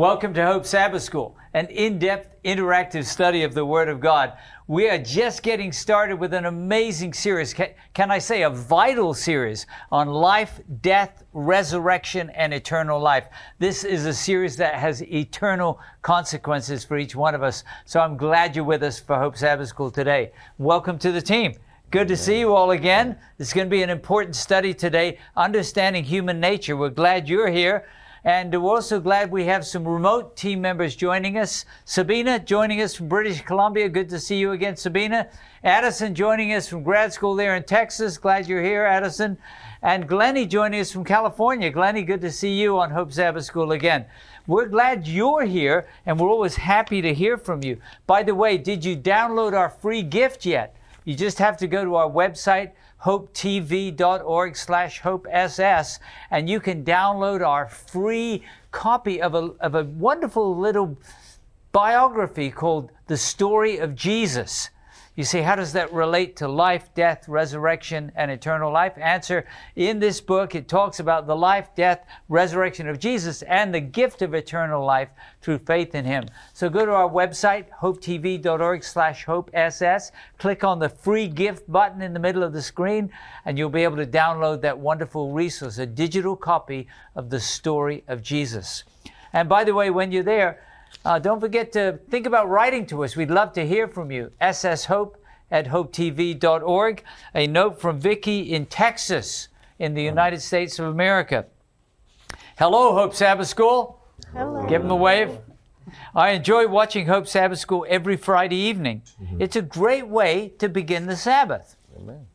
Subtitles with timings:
[0.00, 4.32] Welcome to Hope Sabbath School, an in depth, interactive study of the Word of God.
[4.66, 7.52] We are just getting started with an amazing series.
[7.52, 13.28] Can, I say a vital series on life, death, resurrection, and eternal life?
[13.58, 17.62] This is a series that has eternal consequences for each one of us.
[17.84, 20.32] So I'm glad you're with us for Hope Sabbath School today.
[20.56, 21.56] Welcome to the team.
[21.90, 23.18] Good to see you all again.
[23.36, 26.74] This is going to be an important study today, understanding human nature.
[26.74, 27.84] We're glad you're here.
[28.24, 31.64] And we're also glad we have some remote team members joining us.
[31.86, 33.88] Sabina joining us from British Columbia.
[33.88, 35.28] Good to see you again, Sabina.
[35.64, 38.18] Addison joining us from grad school there in Texas.
[38.18, 39.38] Glad you're here, Addison.
[39.80, 41.70] And Glennie joining us from California.
[41.70, 44.04] Glennie, good to see you on Hope Sabbath School again.
[44.46, 47.80] We're glad you're here and we're always happy to hear from you.
[48.06, 50.76] By the way, did you download our free gift yet?
[51.04, 52.72] You just have to go to our website,
[53.04, 55.98] hopetv.org slash hopess,
[56.30, 60.98] and you can download our free copy of a, of a wonderful little
[61.72, 64.70] biography called The Story of Jesus.
[65.20, 68.94] You say, how does that relate to life, death, resurrection, and eternal life?
[68.96, 69.44] Answer
[69.76, 74.22] In this book, it talks about the life, death, resurrection of Jesus and the gift
[74.22, 75.10] of eternal life
[75.42, 76.24] through faith in Him.
[76.54, 82.14] So go to our website, hopetv.org slash hopess, click on the free gift button in
[82.14, 83.10] the middle of the screen,
[83.44, 88.04] and you'll be able to download that wonderful resource, a digital copy of the story
[88.08, 88.84] of Jesus.
[89.34, 90.62] And by the way, when you're there,
[91.04, 93.16] uh, don't forget to think about writing to us.
[93.16, 94.32] We'd love to hear from you.
[94.40, 95.14] sshope
[95.50, 97.02] at hopetv.org.
[97.34, 99.48] A note from Vicki in Texas,
[99.78, 101.46] in the United States of America.
[102.58, 104.00] Hello, Hope Sabbath School.
[104.32, 104.66] Hello.
[104.68, 105.38] Give them a wave.
[106.14, 109.02] I enjoy watching Hope Sabbath School every Friday evening.
[109.20, 109.42] Mm-hmm.
[109.42, 111.76] It's a great way to begin the Sabbath.
[111.96, 112.26] Amen.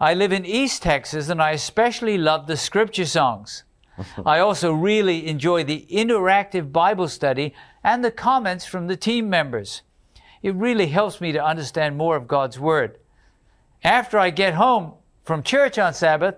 [0.00, 3.64] I live in East Texas and I especially love the scripture songs.
[4.26, 9.82] I also really enjoy the interactive Bible study and the comments from the team members.
[10.42, 12.98] It really helps me to understand more of God's Word.
[13.82, 14.94] After I get home
[15.24, 16.36] from church on Sabbath,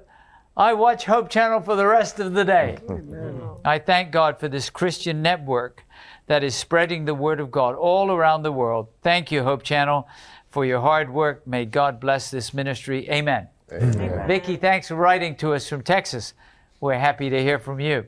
[0.56, 2.78] I watch Hope Channel for the rest of the day.
[2.90, 3.40] Amen.
[3.64, 5.84] I thank God for this Christian network
[6.26, 8.88] that is spreading the Word of God all around the world.
[9.02, 10.08] Thank you, Hope Channel,
[10.50, 11.46] for your hard work.
[11.46, 13.08] May God bless this ministry.
[13.10, 13.48] Amen.
[13.72, 14.26] Amen.
[14.26, 16.34] Vicki, thanks for writing to us from Texas.
[16.80, 18.06] We're happy to hear from you.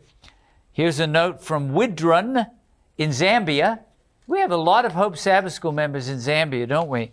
[0.73, 2.51] Here's a note from Widrun
[2.97, 3.81] in Zambia.
[4.27, 7.13] We have a lot of Hope Sabbath School members in Zambia, don't we?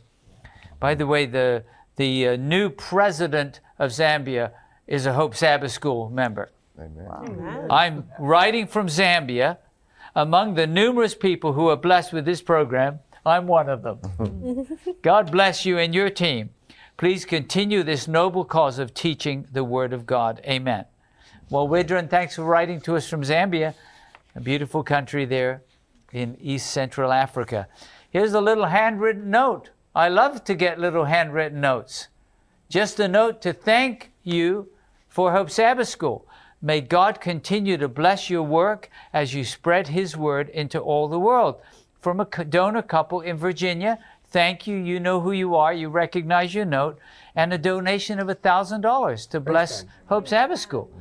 [0.79, 1.65] By the way, the,
[1.97, 4.51] the uh, new president of Zambia
[4.87, 6.49] is a Hope Sabbath School member.
[6.79, 7.67] Amen.
[7.69, 9.57] I'm writing from Zambia.
[10.15, 13.99] Among the numerous people who are blessed with this program, I'm one of them.
[15.01, 16.51] God bless you and your team.
[16.95, 20.41] Please continue this noble cause of teaching the Word of God.
[20.45, 20.85] Amen.
[21.51, 23.73] Well, Widran, thanks for writing to us from Zambia,
[24.35, 25.63] a beautiful country there
[26.13, 27.67] in East Central Africa.
[28.11, 29.71] Here's a little handwritten note.
[29.95, 32.09] I love to get little handwritten notes.
[32.69, 34.69] Just a note to thank you
[35.07, 36.27] for Hope Sabbath School.
[36.61, 41.19] May God continue to bless your work as you spread His word into all the
[41.19, 41.55] world.
[41.99, 44.77] From a donor couple in Virginia, thank you.
[44.77, 45.73] You know who you are.
[45.73, 46.99] You recognize your note.
[47.35, 50.91] And a donation of $1,000 to bless Hope Sabbath School.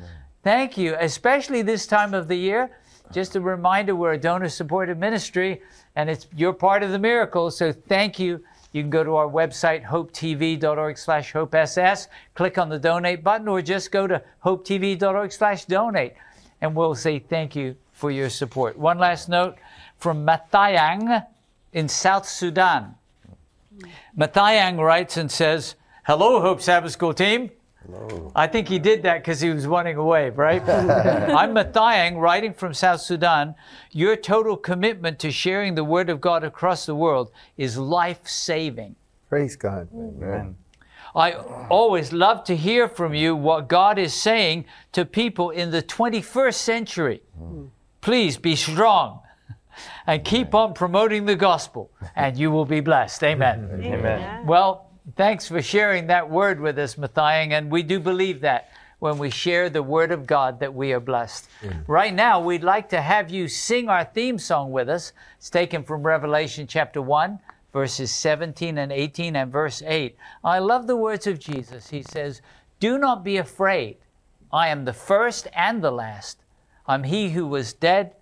[0.49, 2.71] Thank you, especially this time of the year.
[3.13, 5.61] Just a reminder, we're a donor supported ministry
[5.95, 7.51] and it's you're part of the miracle.
[7.51, 8.43] So thank you.
[8.73, 13.61] You can go to our website, hopetv.org slash hopess, click on the donate button, or
[13.61, 16.15] just go to hopetv.org slash donate,
[16.63, 18.79] and we'll say thank you for your support.
[18.79, 19.59] One last note
[19.99, 21.27] from Mathayang
[21.75, 22.95] in South Sudan.
[24.17, 25.75] Mathayang writes and says,
[26.07, 27.51] Hello, Hope Sabbath School team.
[27.91, 28.31] Hello.
[28.37, 30.63] I think he did that because he was running away, right?
[30.69, 33.55] I'm Matthiang, writing from South Sudan.
[33.93, 38.97] Your total commitment to sharing the Word of God across the world is life saving.
[39.29, 39.89] Praise God.
[39.95, 40.57] Amen.
[41.15, 45.83] I always love to hear from you what God is saying to people in the
[45.83, 47.23] 21st century.
[47.39, 47.67] Hmm.
[48.03, 49.21] Please be strong
[50.07, 53.23] and keep on promoting the gospel, and you will be blessed.
[53.25, 53.69] Amen.
[53.73, 53.95] Amen.
[53.95, 54.47] Amen.
[54.47, 58.69] Well, Thanks for sharing that word with us, Matthias, and we do believe that
[58.99, 61.49] when we share the word of God that we are blessed.
[61.63, 61.85] Mm.
[61.87, 65.13] Right now, we'd like to have you sing our theme song with us.
[65.39, 67.39] It's taken from Revelation chapter 1,
[67.73, 70.17] verses 17 and 18 and verse 8.
[70.45, 71.89] I love the words of Jesus.
[71.89, 72.43] He says,
[72.81, 73.97] Do not be afraid.
[74.53, 76.45] I am the first and the last.
[76.87, 78.15] I'm he who was dead.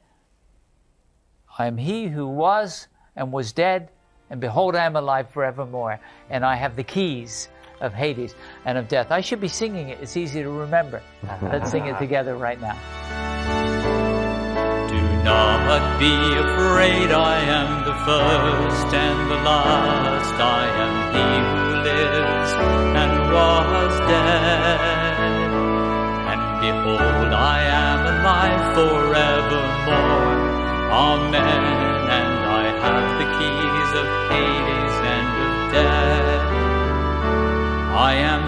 [1.58, 2.86] I am he who was
[3.16, 3.90] and was dead
[4.30, 6.00] and behold, I am alive forevermore,
[6.30, 7.48] and I have the keys
[7.80, 8.34] of Hades
[8.64, 9.10] and of death.
[9.10, 9.98] I should be singing it.
[10.00, 11.02] It's easy to remember.
[11.42, 12.76] Let's sing it together right now.
[14.88, 20.34] Do not be afraid, I am the first and the last.
[20.34, 22.52] I am he who lives
[22.96, 24.95] and was dead.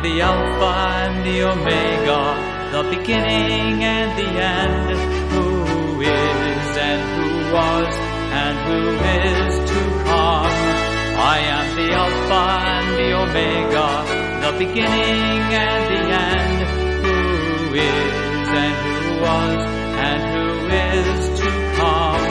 [0.08, 0.72] The Alpha
[1.05, 2.22] and the Omega,
[2.72, 4.88] the beginning and the end,
[5.32, 7.94] who is and who was
[8.43, 8.81] and who
[9.20, 10.56] is to come.
[11.34, 12.43] I am the Alpha
[12.75, 13.88] and the Omega,
[14.44, 16.02] the beginning and the
[16.32, 16.58] end,
[17.05, 17.19] who
[17.75, 18.96] is and who
[19.26, 19.60] was
[20.08, 20.46] and who
[20.88, 21.50] is to
[21.81, 22.26] come.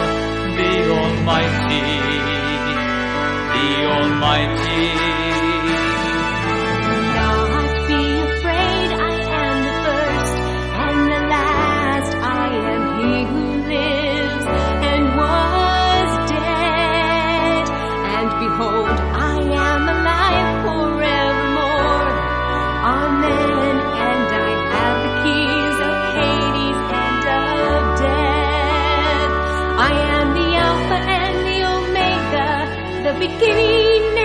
[0.60, 1.86] The Almighty,
[3.54, 5.27] the Almighty.
[33.28, 34.17] Beginning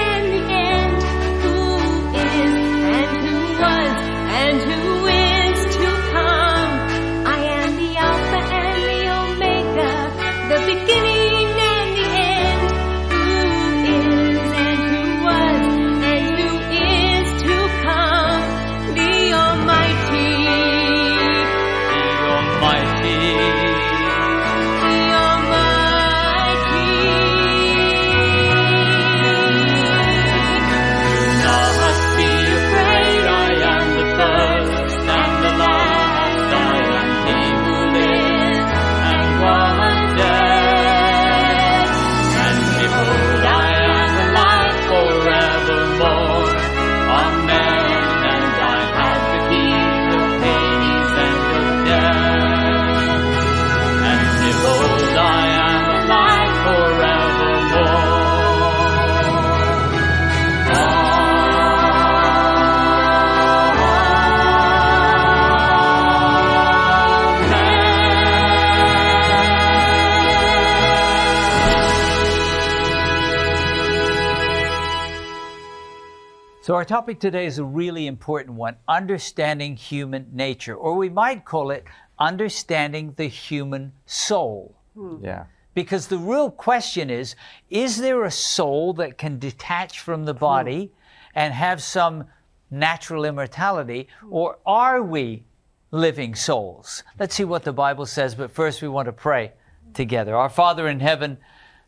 [76.83, 81.71] our topic today is a really important one understanding human nature, or we might call
[81.71, 81.85] it
[82.19, 84.75] understanding the human soul.
[84.97, 85.25] Hmm.
[85.25, 85.45] Yeah.
[85.75, 87.37] Because the real question is
[87.71, 90.41] is there a soul that can detach from the hmm.
[90.41, 90.93] body
[91.37, 92.25] and have some
[92.69, 94.33] natural immortality, hmm.
[94.33, 95.45] or are we
[95.93, 97.05] living souls?
[97.17, 99.53] Let's see what the Bible says, but first we want to pray
[99.95, 100.35] together.
[100.35, 101.39] Our Father in heaven,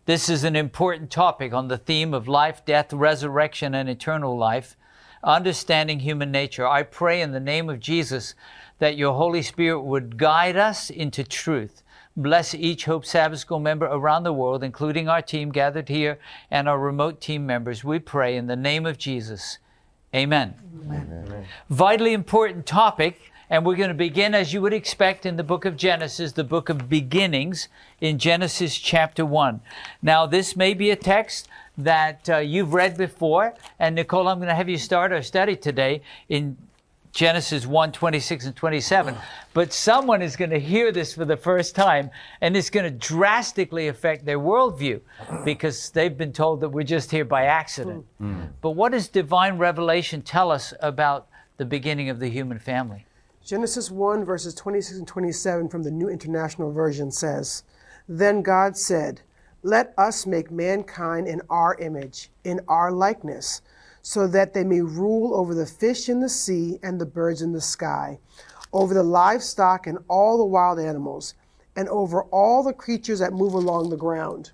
[0.05, 4.77] this is an important topic on the theme of life, death, resurrection, and eternal life,
[5.25, 6.67] understanding human nature.
[6.67, 8.35] I pray in the name of Jesus
[8.79, 11.83] that your Holy Spirit would guide us into truth.
[12.17, 16.19] Bless each Hope Sabbath School member around the world, including our team gathered here
[16.51, 17.83] and our remote team members.
[17.83, 19.59] We pray in the name of Jesus.
[20.15, 20.55] Amen.
[21.69, 25.65] Vitally important topic, and we're going to begin as you would expect in the book
[25.65, 27.69] of Genesis, the book of beginnings
[28.01, 29.61] in Genesis chapter 1.
[30.01, 34.49] Now, this may be a text that uh, you've read before, and Nicole, I'm going
[34.49, 36.57] to have you start our study today in
[37.13, 39.15] Genesis 1 26 and 27.
[39.55, 42.91] But someone is going to hear this for the first time, and it's going to
[42.91, 45.01] drastically affect their worldview
[45.45, 48.05] because they've been told that we're just here by accident.
[48.61, 53.07] But what does divine revelation tell us about the beginning of the human family?
[53.45, 57.63] Genesis 1, verses 26 and 27 from the New International Version says,
[58.09, 59.21] Then God said,
[59.65, 63.63] Let us make mankind in our image, in our likeness,
[64.03, 67.53] so that they may rule over the fish in the sea and the birds in
[67.53, 68.19] the sky,
[68.75, 71.33] over the livestock and all the wild animals,
[71.77, 74.53] and over all the creatures that move along the ground.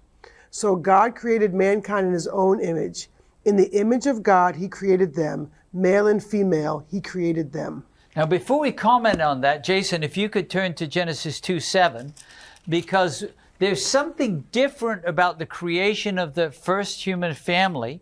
[0.53, 3.09] So God created mankind in his own image.
[3.45, 5.51] In the image of God, he created them.
[5.73, 7.85] Male and female, he created them.
[8.15, 12.15] Now, before we comment on that, Jason, if you could turn to Genesis 2 7,
[12.69, 13.25] because
[13.61, 18.01] there's something different about the creation of the first human family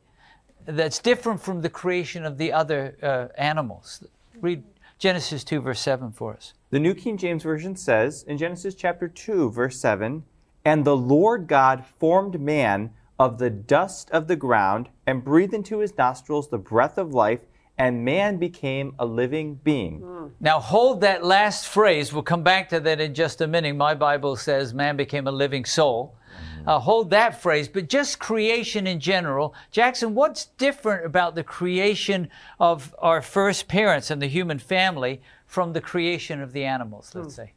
[0.64, 4.04] that's different from the creation of the other uh, animals.
[4.40, 4.62] Read
[4.98, 6.54] Genesis 2, verse 7 for us.
[6.70, 10.22] The New King James Version says in Genesis chapter 2, verse 7
[10.64, 15.78] And the Lord God formed man of the dust of the ground and breathed into
[15.78, 17.40] his nostrils the breath of life,
[17.78, 20.00] and man became a living being.
[20.00, 20.26] Hmm.
[20.40, 22.12] Now, hold that last phrase.
[22.12, 23.76] We'll come back to that in just a minute.
[23.76, 26.16] My Bible says man became a living soul.
[26.58, 26.68] Mm-hmm.
[26.68, 29.54] Uh, hold that phrase, but just creation in general.
[29.70, 32.28] Jackson, what's different about the creation
[32.60, 37.28] of our first parents and the human family from the creation of the animals, let's
[37.28, 37.42] hmm.
[37.42, 37.52] say?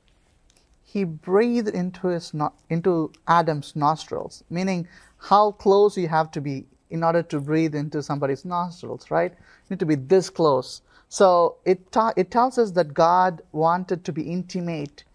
[0.92, 4.88] he breathed into his no- into Adam's nostrils, meaning
[5.30, 9.34] how close you have to be in order to breathe into somebody's nostrils, right?
[9.72, 10.82] You need to be this close.
[11.08, 15.06] So it ta- it tells us that God wanted to be intimate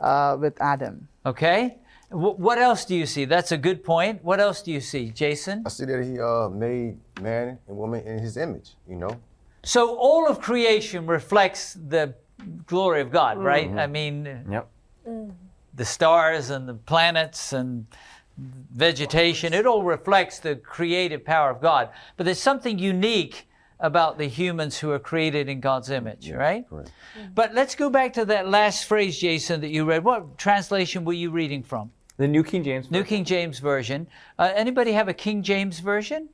[0.00, 1.08] uh, with Adam.
[1.26, 1.78] Okay?
[2.12, 3.24] W- what else do you see?
[3.24, 4.22] That's a good point.
[4.22, 5.64] What else do you see, Jason?
[5.66, 9.10] I see that he uh, made man and woman in his image, you know?
[9.64, 12.14] So all of creation reflects the
[12.68, 13.68] glory of God, right?
[13.76, 14.68] I mean, Yep.
[15.74, 17.86] the stars and the planets and
[18.38, 21.88] vegetation, it all reflects the creative power of God.
[22.16, 23.45] But there's something unique
[23.78, 26.68] about the humans who are created in God's image, right?
[26.68, 26.90] Correct.
[27.34, 30.04] But let's go back to that last phrase, Jason, that you read.
[30.04, 31.90] What translation were you reading from?
[32.16, 32.90] The New King James.
[32.90, 33.08] New Version.
[33.08, 34.06] King James Version.
[34.38, 36.28] Uh, anybody have a King James Version?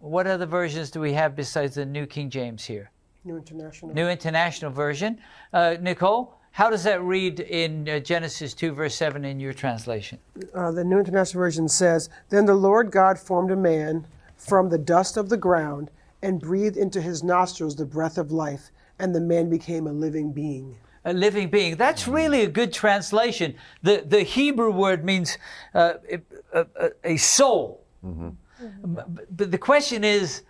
[0.00, 2.90] What other versions do we have besides the New King James here?
[3.24, 3.94] New International.
[3.94, 5.18] New International Version.
[5.52, 10.18] Uh, Nicole, how does that read in uh, Genesis 2, verse 7 in your translation?
[10.54, 14.78] Uh, the New International Version says, Then the Lord God formed a man from the
[14.78, 15.90] dust of the ground
[16.24, 20.32] and breathed into his nostrils the breath of life, and the man became a living
[20.32, 20.74] being.
[21.04, 21.76] A living being.
[21.76, 23.54] That's really a good translation.
[23.82, 25.36] The, the Hebrew word means
[25.74, 27.84] uh, a, a, a soul.
[28.02, 28.28] Mm-hmm.
[28.28, 28.94] Mm-hmm.
[28.94, 30.42] But, but the question is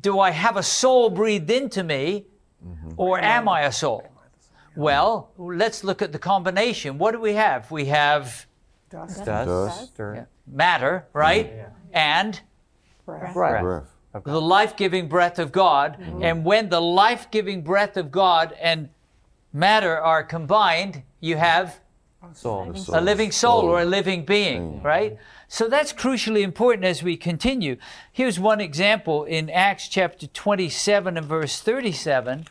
[0.00, 2.26] do I have a soul breathed into me,
[2.66, 2.92] mm-hmm.
[2.96, 4.08] or am I a soul?
[4.74, 6.98] Well, let's look at the combination.
[6.98, 7.70] What do we have?
[7.70, 8.46] We have
[8.90, 10.00] Dust, Dust, Dust.
[10.00, 11.52] or matter, right?
[11.92, 12.40] And
[13.04, 13.36] breath.
[13.36, 13.62] Right.
[13.62, 13.91] Breath.
[14.24, 15.96] The life giving breath of God.
[16.20, 18.88] And when the life giving breath of God and
[19.52, 21.80] matter are combined, you have
[22.34, 22.74] soul.
[22.92, 25.16] a living soul or a living being, right?
[25.48, 27.76] So that's crucially important as we continue.
[28.12, 32.46] Here's one example in Acts chapter 27 and verse 37,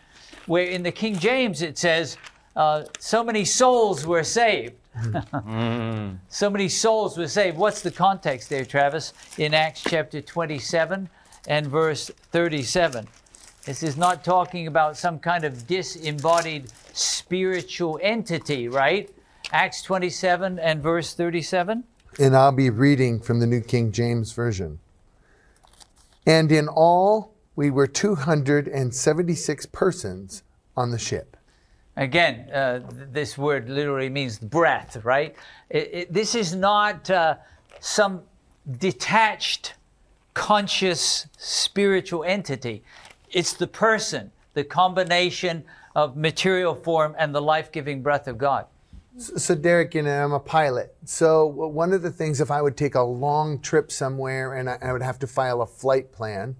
[0.46, 2.18] where in the King James it says,
[2.56, 4.74] uh, so many souls were saved.
[6.28, 7.58] So many souls were saved.
[7.58, 9.14] What's the context there, Travis?
[9.38, 11.10] In Acts chapter 27
[11.48, 13.08] and verse 37.
[13.66, 19.10] This is not talking about some kind of disembodied spiritual entity, right?
[19.52, 21.84] Acts 27 and verse 37.
[22.20, 24.80] and I'll be reading from the New King James Version.
[26.26, 30.44] And in all, we were 276 persons
[30.76, 31.38] on the ship.
[31.98, 32.80] Again, uh,
[33.12, 35.36] this word literally means breath, right?
[35.70, 37.36] It, it, this is not uh,
[37.80, 38.22] some
[38.78, 39.74] detached,
[40.34, 42.84] conscious, spiritual entity.
[43.30, 45.64] It's the person, the combination
[45.96, 48.66] of material form and the life giving breath of God.
[49.18, 50.96] So, Derek, you know, I'm a pilot.
[51.04, 54.78] So, one of the things, if I would take a long trip somewhere and I,
[54.82, 56.56] I would have to file a flight plan,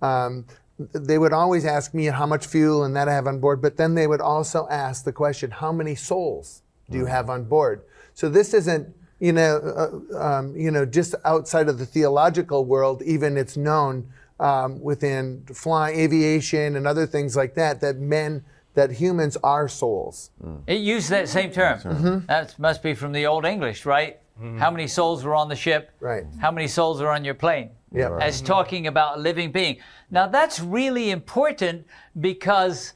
[0.00, 0.46] um,
[0.78, 3.76] they would always ask me how much fuel and that I have on board, but
[3.76, 7.82] then they would also ask the question, how many souls do you have on board?
[8.14, 13.02] So, this isn't, you know, uh, um, you know, just outside of the theological world,
[13.02, 14.08] even it's known
[14.40, 18.44] um, within flying, aviation, and other things like that, that men,
[18.74, 20.30] that humans are souls.
[20.66, 22.24] It used that same term.
[22.28, 24.20] That must be from the Old English, right?
[24.58, 25.90] How many souls were on the ship?
[25.98, 26.22] Right.
[26.40, 27.70] How many souls are on your plane?
[27.90, 28.16] Yeah.
[28.20, 29.78] As talking about a living being.
[30.12, 31.86] Now that's really important
[32.20, 32.92] because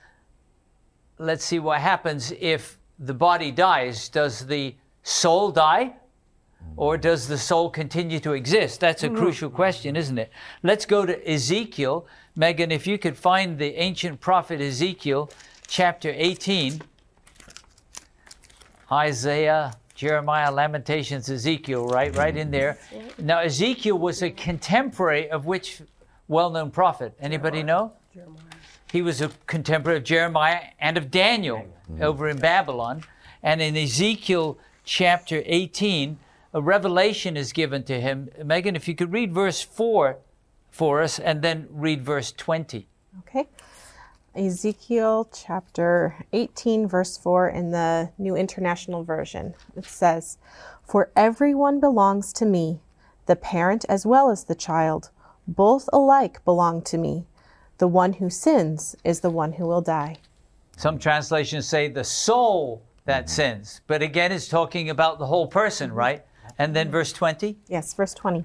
[1.18, 4.08] let's see what happens if the body dies.
[4.08, 5.94] Does the soul die?
[6.76, 8.80] Or does the soul continue to exist?
[8.80, 9.16] That's a mm-hmm.
[9.16, 10.30] crucial question, isn't it?
[10.62, 12.06] Let's go to Ezekiel.
[12.34, 15.30] Megan, if you could find the ancient prophet Ezekiel,
[15.66, 16.82] chapter 18.
[18.90, 22.14] Isaiah, Jeremiah, Lamentations, Ezekiel, right?
[22.16, 22.78] Right in there.
[23.18, 25.82] Now, Ezekiel was a contemporary of which
[26.28, 27.14] well known prophet?
[27.20, 27.92] Anybody know?
[28.14, 28.38] Jeremiah.
[28.90, 31.66] He was a contemporary of Jeremiah and of Daniel
[32.00, 33.04] over in Babylon.
[33.42, 36.18] And in Ezekiel chapter 18,
[36.54, 38.28] a revelation is given to him.
[38.44, 40.18] Megan, if you could read verse 4
[40.70, 42.88] for us and then read verse 20.
[43.20, 43.48] Okay.
[44.34, 49.54] Ezekiel chapter 18, verse 4 in the New International Version.
[49.76, 50.38] It says,
[50.82, 52.80] For everyone belongs to me,
[53.26, 55.10] the parent as well as the child.
[55.46, 57.26] Both alike belong to me.
[57.78, 60.16] The one who sins is the one who will die.
[60.76, 63.80] Some translations say the soul that sins.
[63.86, 66.24] But again, it's talking about the whole person, right?
[66.58, 67.56] And then verse 20.
[67.68, 68.44] Yes, verse 20.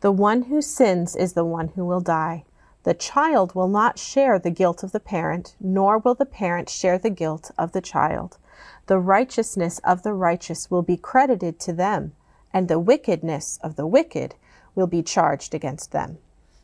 [0.00, 2.44] The one who sins is the one who will die.
[2.84, 6.98] The child will not share the guilt of the parent, nor will the parent share
[6.98, 8.38] the guilt of the child.
[8.86, 12.12] The righteousness of the righteous will be credited to them,
[12.52, 14.34] and the wickedness of the wicked
[14.74, 16.18] will be charged against them.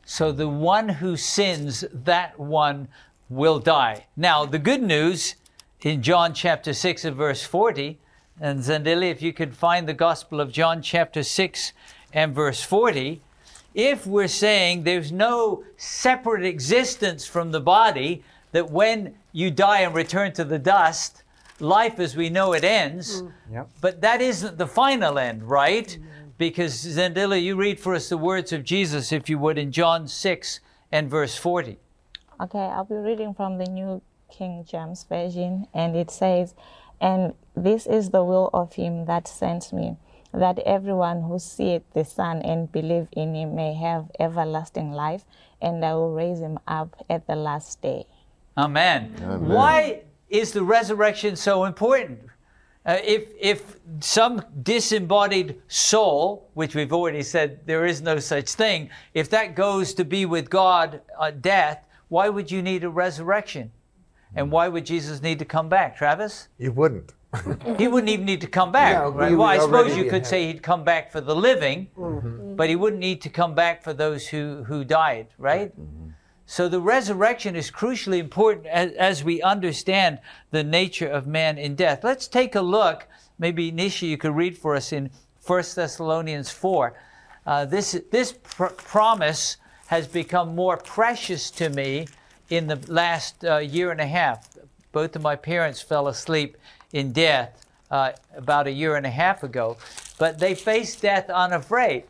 [0.04, 2.88] So the one who sins, that one
[3.28, 4.06] will die.
[4.16, 5.37] Now, the good news
[5.82, 8.00] in John chapter 6 and verse 40,
[8.40, 11.73] and Zendili, if you could find the Gospel of John chapter 6
[12.12, 13.21] and verse 40,
[13.75, 19.95] if we're saying there's no separate existence from the body, that when you die and
[19.95, 21.23] return to the dust,
[21.61, 23.33] life as we know it ends, mm.
[23.52, 23.68] Yep.
[23.80, 25.87] but that isn't the final end, right?
[25.87, 26.04] Mm-hmm.
[26.38, 30.07] Because Zendila, you read for us the words of Jesus, if you would, in John
[30.07, 30.61] 6
[30.92, 31.78] and verse 40.
[32.40, 36.54] Okay, I'll be reading from the New King James Version, and it says,
[37.00, 39.97] And this is the will of him that sent me,
[40.33, 45.25] that everyone who seeth the Son and believe in him may have everlasting life,
[45.61, 48.07] and I will raise him up at the last day.
[48.57, 49.12] Amen.
[49.47, 52.21] Why is the resurrection so important?
[52.85, 58.88] Uh, if, if some disembodied soul, which we've already said there is no such thing,
[59.14, 63.71] if that goes to be with God at death, why would you need a resurrection?
[64.35, 66.49] And why would Jesus need to come back, Travis?
[66.58, 67.14] You wouldn't.
[67.76, 68.94] He wouldn't even need to come back.
[68.94, 69.37] No, right?
[69.37, 71.88] Well, I suppose you could say he'd come back for the living,
[72.56, 75.73] but he wouldn't need to come back for those who, who died, right?
[76.47, 80.20] So the resurrection is crucially important as, as we understand
[80.50, 82.02] the nature of man in death.
[82.02, 83.06] Let's take a look.
[83.38, 85.11] Maybe Nisha, you could read for us in
[85.47, 86.94] 1 Thessalonians 4.
[87.47, 89.58] Uh, this this pr- promise
[89.88, 92.06] has become more precious to me
[92.49, 94.49] in the last uh, year and a half.
[94.93, 96.57] Both of my parents fell asleep
[96.93, 99.76] in death uh, about a year and a half ago,
[100.19, 102.04] but they faced death unafraid.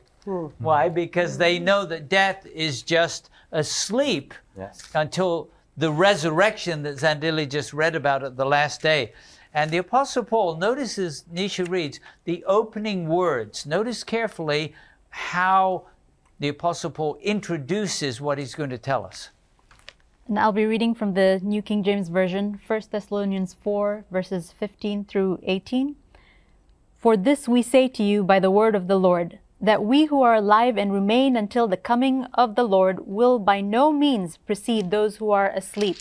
[0.59, 0.89] Why?
[0.89, 4.83] Because they know that death is just asleep Yes.
[4.95, 9.13] until the resurrection that Zandili just read about at the last day.
[9.55, 13.65] And the Apostle Paul notices, Nisha reads, the opening words.
[13.65, 14.75] Notice carefully
[15.09, 15.85] how
[16.39, 19.31] the Apostle Paul introduces what he's going to tell us.
[20.29, 25.07] And I'll be reading from the New King James Version, 1 Thessalonians 4, verses 15
[25.07, 25.97] through 18.
[26.99, 30.21] For this we say to you by the word of the Lord, that we who
[30.21, 34.91] are alive and remain until the coming of the Lord will by no means precede
[34.91, 35.97] those who are asleep.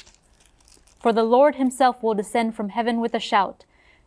[1.02, 3.64] For the Lord himself will descend from heaven with a shout,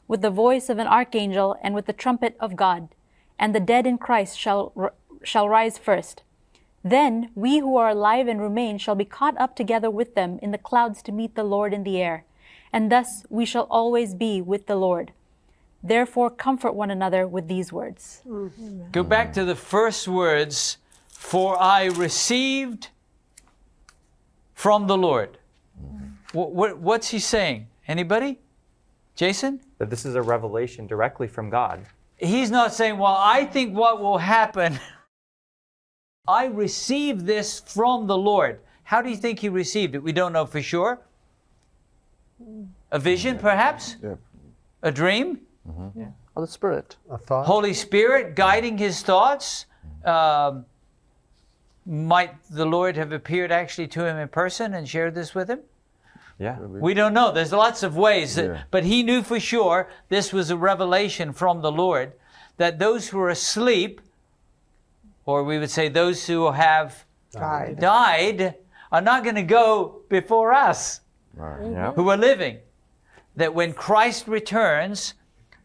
[0.06, 2.90] with the voice of an archangel, and with the trumpet of God,
[3.38, 6.24] and the dead in Christ shall, shall rise first.
[6.82, 10.50] Then we who are alive and remain shall be caught up together with them in
[10.50, 12.24] the clouds to meet the Lord in the air,
[12.72, 15.12] and thus we shall always be with the Lord.
[15.82, 18.22] Therefore, comfort one another with these words.
[18.26, 18.90] Mm-hmm.
[18.92, 22.88] Go back to the first words, for I received
[24.54, 25.38] from the Lord.
[25.82, 26.38] Mm-hmm.
[26.38, 27.66] Wh- wh- what's he saying?
[27.88, 28.38] Anybody?
[29.16, 29.60] Jason?
[29.78, 31.84] That this is a revelation directly from God.
[32.18, 34.78] He's not saying, well, I think what will happen.
[36.26, 38.60] I received this from the Lord.
[38.84, 40.02] How do you think he received it?
[40.02, 41.00] We don't know for sure.
[42.90, 43.96] A vision, perhaps?
[44.02, 44.14] Yeah.
[44.82, 45.40] A dream?
[46.34, 46.96] Or the Spirit.
[47.10, 47.46] A thought?
[47.46, 49.66] Holy Spirit guiding his thoughts?
[50.04, 50.64] Um,
[51.86, 55.60] might the Lord have appeared actually to him in person and shared this with him?
[56.38, 56.58] Yeah.
[56.60, 57.32] We don't know.
[57.32, 58.34] There's lots of ways.
[58.36, 58.62] that- Yeah.
[58.70, 62.12] But he knew for sure this was a revelation from the Lord
[62.56, 64.00] that those who are asleep,
[65.26, 67.78] or we would say those who have Died.
[67.78, 68.54] died,
[68.92, 71.00] are not going to go before us
[71.34, 71.60] Right.
[71.60, 71.72] Mm-hmm.
[71.74, 71.92] Yeah.
[71.92, 72.58] who are living.
[73.36, 75.14] That when Christ returns,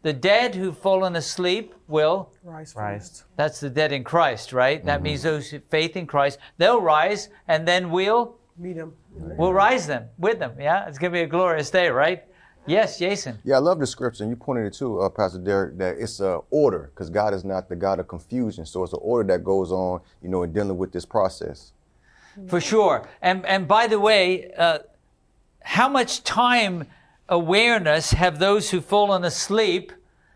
[0.04, 3.24] the dead who've fallen asleep will, Rise Rise.
[3.36, 4.86] that's the dead in Christ, right?
[4.86, 5.04] That mm-hmm.
[5.04, 8.94] means those who faith in Christ, they'll rise and then we'll, Meet him.
[9.16, 10.54] we'll rise them with them.
[10.60, 12.24] Yeah, it's going to be a glorious day, right?
[12.68, 13.40] Yes, Jason.
[13.44, 16.20] Yeah, I love the scripture, and you pointed it too, uh, Pastor Derek, that it's
[16.20, 18.66] a order because God is not the God of confusion.
[18.66, 21.74] So it's an order that goes on, you know, in dealing with this process.
[22.48, 23.08] For sure.
[23.22, 24.80] And and by the way, uh,
[25.62, 26.86] how much time
[27.30, 29.92] awareness have those who've fallen asleep?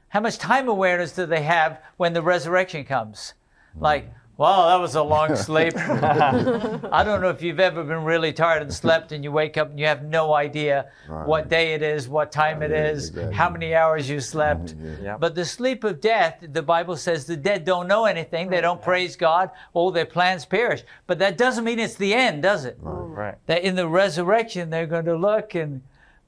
[0.10, 3.34] How much time awareness do they have when the resurrection comes?
[3.76, 5.74] Like, wow, that was a long sleep.
[5.78, 9.70] I don't know if you've ever been really tired and slept and you wake up
[9.70, 10.88] and you have no idea
[11.26, 13.36] what day it is, what time it Yeah, is, exactly.
[13.36, 14.76] how many hours you slept.
[15.04, 15.18] Yeah.
[15.18, 18.50] But the sleep of death, the Bible says the dead don't know anything.
[18.50, 19.50] They don't praise God.
[19.74, 20.84] All their plans perish.
[21.08, 22.78] But that doesn't mean it's the end, does it?
[22.82, 23.36] Right.
[23.48, 25.82] That in the resurrection, they're going to look and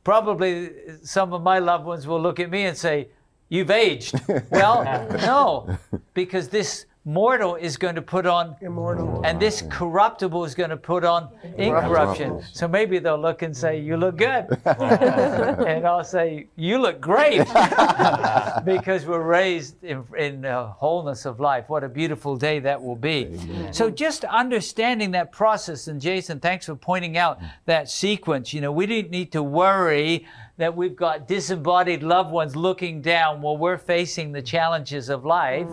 [0.04, 0.72] probably
[1.04, 3.08] some of my loved ones will look at me and say,
[3.50, 4.16] You've aged.
[4.50, 5.78] well, no,
[6.14, 9.22] because this mortal is going to put on Immortal.
[9.26, 12.44] and this corruptible is going to put on incorruption.
[12.54, 14.46] So maybe they'll look and say, You look good.
[14.66, 17.40] and I'll say, You look great.
[18.66, 21.70] because we're raised in, in uh, wholeness of life.
[21.70, 23.40] What a beautiful day that will be.
[23.72, 28.54] So just understanding that process, and Jason, thanks for pointing out that sequence.
[28.54, 33.42] You know, we didn't need to worry that we've got disembodied loved ones looking down
[33.42, 35.68] while we're facing the challenges of life.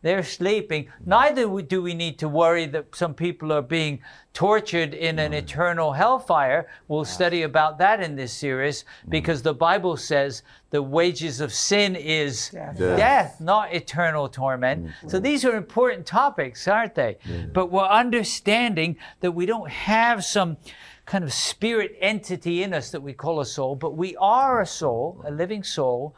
[0.00, 0.88] They're sleeping.
[1.04, 4.00] Neither do we need to worry that some people are being
[4.32, 5.36] tortured in an mm.
[5.36, 6.68] eternal hellfire.
[6.86, 9.10] We'll study about that in this series mm.
[9.10, 12.78] because the Bible says the wages of sin is Death.
[12.78, 14.84] death, not eternal torment.
[14.86, 15.08] Mm-hmm.
[15.08, 17.18] So these are important topics, aren't they?
[17.52, 20.58] But we're understanding that we don't have some
[21.06, 24.66] kind of spirit entity in us that we call a soul, but we are a
[24.66, 26.14] soul, a living soul.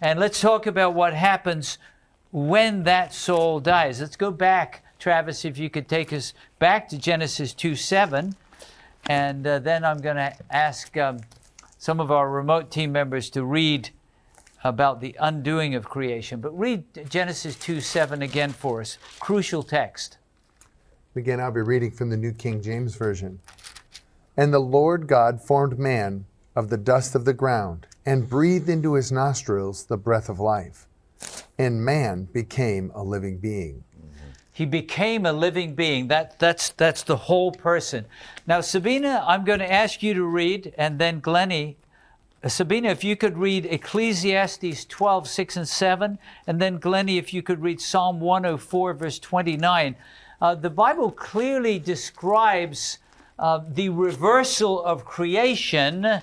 [0.00, 1.78] And let's talk about what happens
[2.32, 4.00] when that soul dies.
[4.00, 8.34] Let's go back, Travis, if you could take us back to Genesis 2 7.
[9.08, 11.20] And uh, then I'm going to ask um,
[11.78, 13.90] some of our remote team members to read
[14.62, 16.40] about the undoing of creation.
[16.40, 18.98] But read Genesis 2 7 again for us.
[19.18, 20.18] Crucial text.
[21.16, 23.40] Again, I'll be reading from the New King James Version.
[24.36, 28.94] And the Lord God formed man of the dust of the ground and breathed into
[28.94, 30.86] his nostrils the breath of life.
[31.60, 33.84] And man became a living being.
[34.50, 36.08] He became a living being.
[36.08, 38.06] That, that's, that's the whole person.
[38.46, 41.76] Now, Sabina, I'm going to ask you to read, and then Glennie.
[42.42, 47.34] Uh, Sabina, if you could read Ecclesiastes 12, 6 and 7, and then Glennie, if
[47.34, 49.96] you could read Psalm 104, verse 29.
[50.40, 52.96] Uh, the Bible clearly describes
[53.38, 56.22] uh, the reversal of creation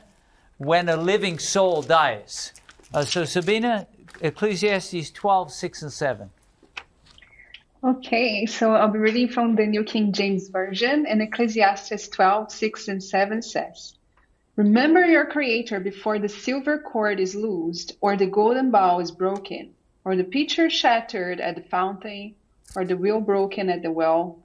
[0.57, 2.53] when a living soul dies.
[2.91, 3.85] Uh, so, Sabina,
[4.21, 6.29] Ecclesiastes 12, 6 and 7.
[7.83, 12.87] Okay, so I'll be reading from the New King James Version, and Ecclesiastes 12, 6
[12.87, 13.93] and 7 says,
[14.55, 19.75] Remember your Creator before the silver cord is loosed, or the golden bowl is broken,
[20.03, 22.33] or the pitcher shattered at the fountain,
[22.75, 24.39] or the wheel broken at the well.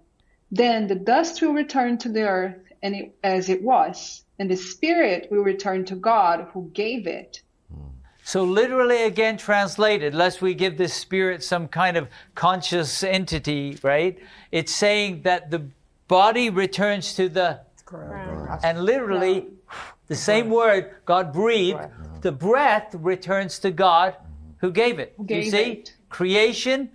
[0.51, 4.57] Then the dust will return to the earth and it, as it was, and the
[4.57, 7.41] spirit will return to God who gave it.
[8.25, 14.19] So, literally, again translated, lest we give this spirit some kind of conscious entity, right?
[14.53, 15.67] It's saying that the
[16.07, 17.61] body returns to the,
[18.63, 19.49] and literally,
[20.07, 21.81] the same word, God breathed,
[22.21, 24.15] the breath returns to God
[24.59, 25.15] who gave it.
[25.19, 25.73] you gave see?
[25.73, 25.95] it.
[26.09, 26.91] Creation,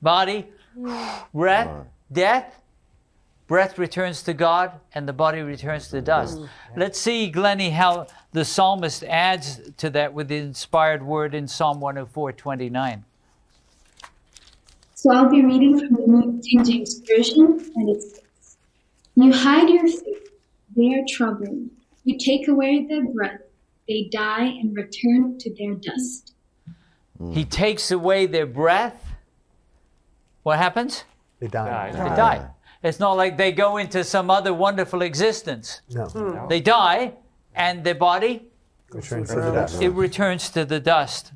[0.00, 0.46] body,
[0.78, 1.24] mm.
[1.34, 2.57] breath, death,
[3.48, 6.38] breath returns to God, and the body returns to dust.
[6.76, 11.80] Let's see, Glennie, how the psalmist adds to that with the inspired word in Psalm
[11.80, 13.04] 104 29.
[14.94, 18.56] So I'll be reading from the New King James Version, and it says,
[19.16, 20.28] You hide your face,
[20.76, 21.70] they are troubled.
[22.04, 23.40] You take away their breath,
[23.88, 26.34] they die and return to their dust.
[27.32, 29.04] He takes away their breath.
[30.44, 31.04] What happens?
[31.40, 31.94] They died.
[31.94, 32.48] They die.
[32.82, 35.80] It's not like they go into some other wonderful existence.
[35.90, 36.04] No.
[36.04, 36.48] Hmm.
[36.48, 37.14] They die,
[37.54, 38.46] and their body
[38.90, 39.82] Returns to the dust.
[39.82, 41.32] it returns to the dust.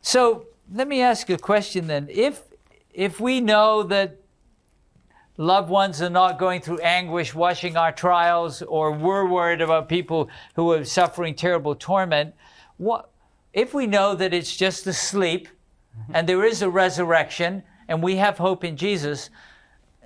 [0.00, 2.08] So let me ask a question then.
[2.10, 2.42] If
[2.92, 4.16] if we know that
[5.36, 10.28] loved ones are not going through anguish watching our trials, or we're worried about people
[10.56, 12.34] who are suffering terrible torment,
[12.78, 13.10] what
[13.52, 15.48] if we know that it's just a sleep
[16.12, 19.30] and there is a resurrection and we have hope in Jesus?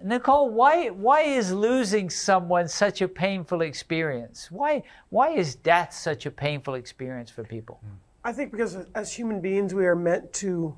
[0.02, 4.50] Nicole, why why is losing someone such a painful experience?
[4.50, 7.80] Why why is death such a painful experience for people?
[8.24, 10.76] I think because as human beings, we are meant to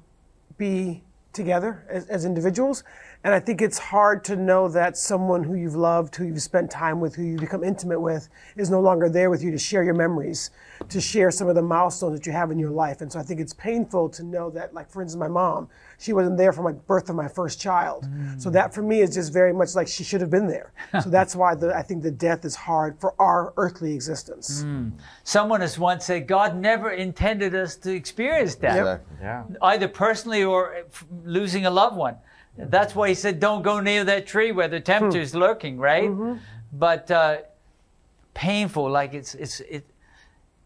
[0.57, 1.03] be
[1.33, 2.85] together as, as individuals.
[3.25, 6.71] And I think it's hard to know that someone who you've loved, who you've spent
[6.71, 9.83] time with, who you've become intimate with, is no longer there with you to share
[9.83, 10.51] your memories,
[10.89, 13.01] to share some of the milestones that you have in your life.
[13.01, 16.13] And so I think it's painful to know that, like, for instance, my mom, she
[16.13, 18.05] wasn't there for my birth of my first child.
[18.05, 18.41] Mm.
[18.41, 20.73] So that for me is just very much like she should have been there.
[21.03, 24.63] so that's why the, I think the death is hard for our earthly existence.
[24.63, 24.91] Hmm.
[25.25, 29.17] Someone has once said God never intended us to experience death, Exactly.
[29.21, 29.45] Yeah.
[29.63, 32.17] either personally or eh, f- losing a loved one.
[32.59, 36.11] That's why he said, "Don't go near that tree where the tempter is lurking." Right?
[36.73, 37.39] But uh,
[38.35, 39.85] painful, like it's it's it.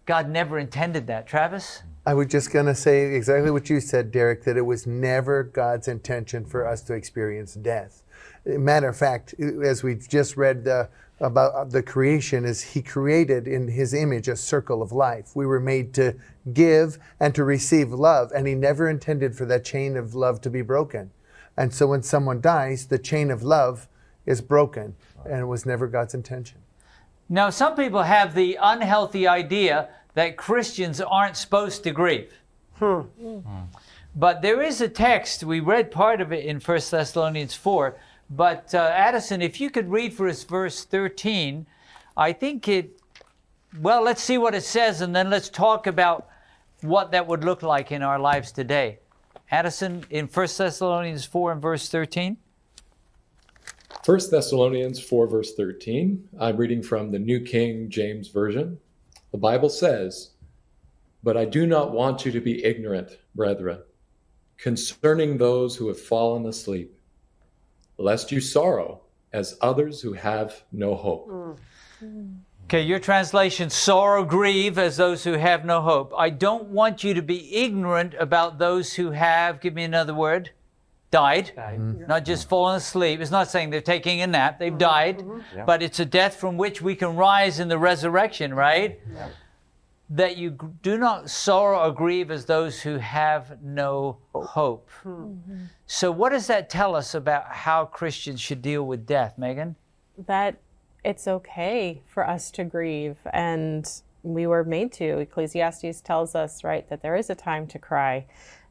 [0.07, 1.83] God never intended that, Travis.
[2.05, 5.45] I was just going to say exactly what you said, Derek, that it was never
[5.45, 8.03] God's intention for us to experience death.
[8.45, 10.87] Matter of fact, as we've just read uh,
[11.21, 15.37] about the creation, is He created in His image a circle of life.
[15.37, 16.17] We were made to
[16.53, 20.51] give and to receive love, and He never intended for that chain of love to
[20.51, 21.13] be broken.
[21.57, 23.89] And so when someone dies, the chain of love
[24.25, 26.59] is broken, and it was never God's intention.
[27.29, 32.33] Now, some people have the unhealthy idea that Christians aren't supposed to grieve.
[34.15, 37.97] But there is a text, we read part of it in 1 Thessalonians 4.
[38.29, 41.67] But uh, Addison, if you could read for us verse 13,
[42.17, 42.99] I think it,
[43.81, 46.29] well, let's see what it says and then let's talk about
[46.83, 48.99] what that would look like in our lives today.
[49.53, 52.39] Addison, in 1 Thessalonians 4 and verse 13.
[54.07, 56.27] 1 Thessalonians 4, verse 13.
[56.41, 58.79] I'm reading from the New King James Version.
[59.31, 60.31] The Bible says,
[61.23, 63.83] But I do not want you to be ignorant, brethren,
[64.57, 66.99] concerning those who have fallen asleep,
[67.99, 69.03] lest you sorrow
[69.35, 71.29] as others who have no hope.
[71.29, 72.39] Mm.
[72.73, 76.15] Okay, your translation, sorrow, grieve as those who have no hope.
[76.17, 80.53] I don't want you to be ignorant about those who have, give me another word,
[81.11, 82.07] died, mm-hmm.
[82.07, 83.21] not just fallen asleep.
[83.21, 84.79] It's not saying they're taking a nap, they've mm-hmm.
[84.79, 85.41] died, mm-hmm.
[85.55, 85.65] Yeah.
[85.67, 88.99] but it's a death from which we can rise in the resurrection, right?
[90.09, 94.89] That you do not sorrow or grieve as those who have no hope.
[95.03, 95.35] Hmm.
[95.87, 99.77] So, what does that tell us about how Christians should deal with death, Megan?
[100.27, 100.57] that
[101.05, 103.17] it's okay for us to grieve.
[103.33, 103.89] And
[104.23, 105.19] we were made to.
[105.19, 108.27] Ecclesiastes tells us right that there is a time to cry.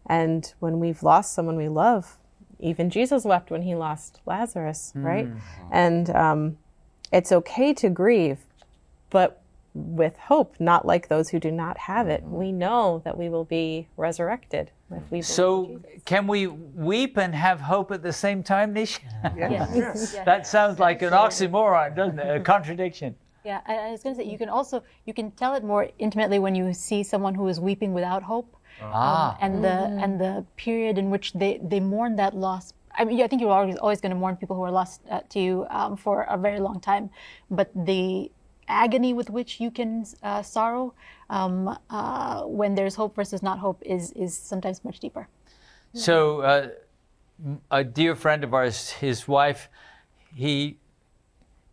[0.05, 2.17] And when we've lost someone we love
[2.63, 5.25] even jesus wept when he lost lazarus right?
[5.71, 6.57] And um,
[7.11, 8.39] it's okay to grieve
[9.09, 9.41] but
[9.73, 12.23] with hope not like those who do not have it.
[12.23, 14.65] We know that we will be resurrected.
[14.65, 14.80] if we believe
[15.21, 18.99] So, can we weep and have hope at the same time, Nish?
[19.35, 19.69] Yes.
[19.75, 20.15] Yes.
[20.25, 22.35] that sounds like an oxymoron, doesn't it?
[22.37, 23.15] A contradiction.
[23.43, 25.89] Yeah, I, I was going to say you can also you can tell it more
[25.97, 29.37] intimately when you see someone who is weeping without hope, um, Ah.
[29.41, 32.73] and the and the period in which they they mourn that loss.
[32.99, 35.21] I mean, I think you're always always going to mourn people who are lost uh,
[35.33, 37.09] to you um, for a very long time,
[37.49, 38.29] but the
[38.67, 40.93] agony with which you can uh, sorrow
[41.31, 45.27] um, uh, when there's hope versus not hope is is sometimes much deeper.
[45.93, 46.69] So, uh,
[47.71, 49.67] a dear friend of ours, his wife,
[50.35, 50.77] he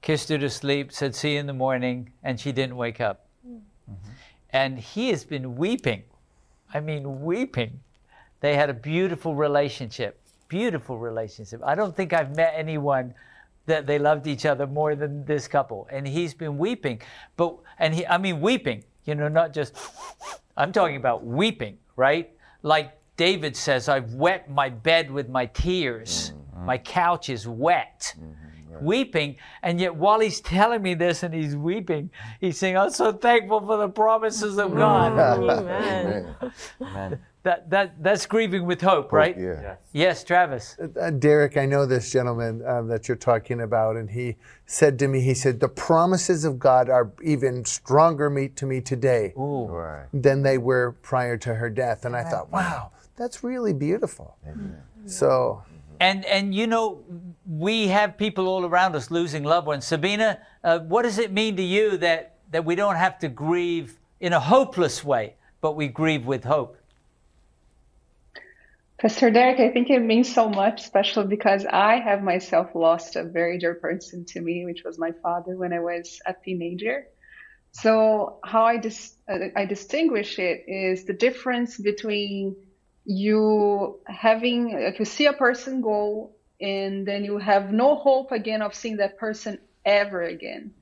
[0.01, 3.27] kissed her to sleep, said, See you in the morning, and she didn't wake up.
[4.51, 6.05] And he has been weeping.
[6.73, 7.81] I mean, weeping.
[8.40, 11.61] They had a beautiful relationship, beautiful relationship.
[11.64, 13.14] I don't think I've met anyone
[13.66, 15.87] that they loved each other more than this couple.
[15.90, 17.03] And he's been weeping.
[17.37, 19.75] But, and he, I mean, weeping, you know, not just,
[20.57, 22.31] I'm talking about weeping, right?
[22.62, 26.33] Like David says, I've wet my bed with my tears.
[26.35, 26.66] Mm-hmm.
[26.66, 28.14] My couch is wet.
[28.16, 32.90] Mm-hmm, weeping, and yet while he's telling me this and he's weeping, he's saying, I'm
[32.90, 35.18] so thankful for the promises of God.
[35.18, 36.37] Amen.
[36.81, 37.18] Amen.
[37.49, 39.35] That, that, that's grieving with hope, right?
[39.35, 39.63] Yeah.
[39.63, 39.79] Yes.
[39.93, 40.77] Yes, Travis.
[40.79, 45.09] Uh, Derek, I know this gentleman um, that you're talking about, and he said to
[45.09, 50.05] me, he said, the promises of God are even stronger meat to me today Right.
[50.13, 52.05] than they were prior to her death.
[52.05, 54.37] And I thought, wow, that's really beautiful.
[55.07, 55.63] So,
[56.01, 57.03] And and you know,
[57.47, 59.87] we have people all around us losing loved ones.
[59.87, 63.99] Sabina, uh, what does it mean to you that that we don't have to grieve
[64.21, 66.77] in a hopeless way, but we grieve with hope?
[69.01, 73.23] Pastor Derek, I think it means so much, especially because I have myself lost a
[73.23, 77.07] very dear person to me, which was my father when I was a teenager.
[77.71, 82.57] So how I dis- uh, I distinguish it is the difference between
[83.05, 88.63] you having like you see a person go and then you have no hope again
[88.63, 90.73] of seeing that person ever again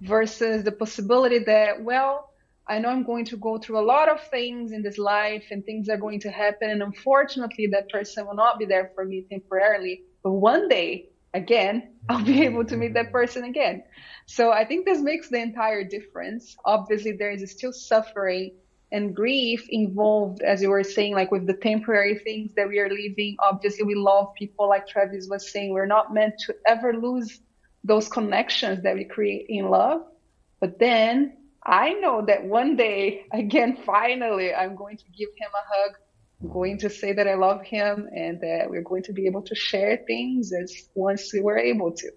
[0.00, 2.29] versus the possibility that well
[2.70, 5.64] I know I'm going to go through a lot of things in this life and
[5.64, 6.70] things are going to happen.
[6.70, 10.04] And unfortunately, that person will not be there for me temporarily.
[10.22, 13.12] But one day, again, I'll be able to meet that mm-hmm.
[13.12, 13.82] person again.
[14.26, 16.56] So I think this makes the entire difference.
[16.64, 18.52] Obviously, there is still suffering
[18.92, 22.88] and grief involved, as you were saying, like with the temporary things that we are
[22.88, 23.36] living.
[23.40, 25.72] Obviously, we love people, like Travis was saying.
[25.72, 27.40] We're not meant to ever lose
[27.82, 30.02] those connections that we create in love.
[30.60, 35.74] But then I know that one day, again, finally, I'm going to give him a
[35.74, 35.96] hug.
[36.42, 39.42] I'm going to say that I love him and that we're going to be able
[39.42, 42.10] to share things as once we were able to.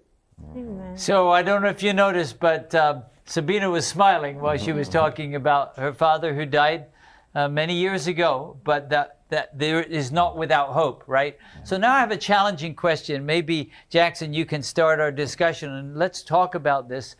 [0.94, 4.88] So I don't know if you noticed, but uh, Sabina was smiling while she was
[4.88, 6.86] talking about her father who died
[7.34, 11.36] uh, many years ago, but that, that there is not without hope, right?
[11.64, 13.26] So now I have a challenging question.
[13.26, 17.16] Maybe, Jackson, you can start our discussion and let's talk about this.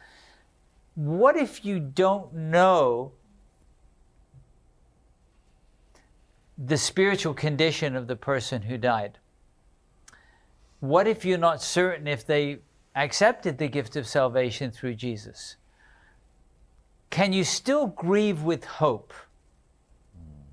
[0.94, 3.12] What if you don't know
[6.56, 9.18] the spiritual condition of the person who died?
[10.84, 12.58] what if you're not certain if they
[12.94, 15.56] accepted the gift of salvation through Jesus?
[17.08, 19.14] Can you still grieve with hope?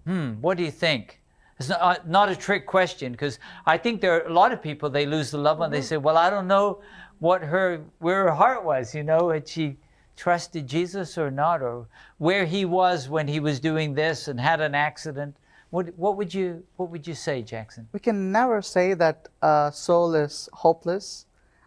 [0.06, 1.22] Hmm, what do you think?
[1.60, 4.62] It's not, uh, not a trick question because I think there are a lot of
[4.62, 5.70] people they lose the loved one.
[5.70, 6.82] They say, "Well, I don't know
[7.20, 8.96] what her where her heart was.
[8.96, 9.78] You know, had she
[10.22, 14.62] trusted Jesus or not, or where he was when he was doing this and had
[14.62, 15.36] an accident."
[15.72, 17.88] What what would you what would you say, Jackson?
[17.92, 21.26] We can never say that a soul is hopeless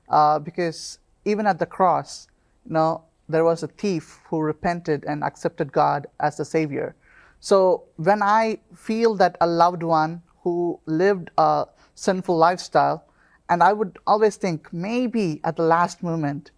[0.08, 2.28] uh, because even at the cross,
[2.66, 6.94] you know, there was a thief who repented and accepted God as the Savior.
[7.40, 13.04] So when I feel that a loved one who lived a sinful lifestyle,
[13.48, 16.50] and I would always think maybe at the last moment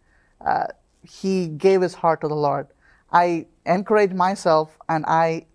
[0.44, 0.66] uh,
[1.08, 2.66] he gave his heart to the Lord.
[3.12, 5.46] I encourage myself and I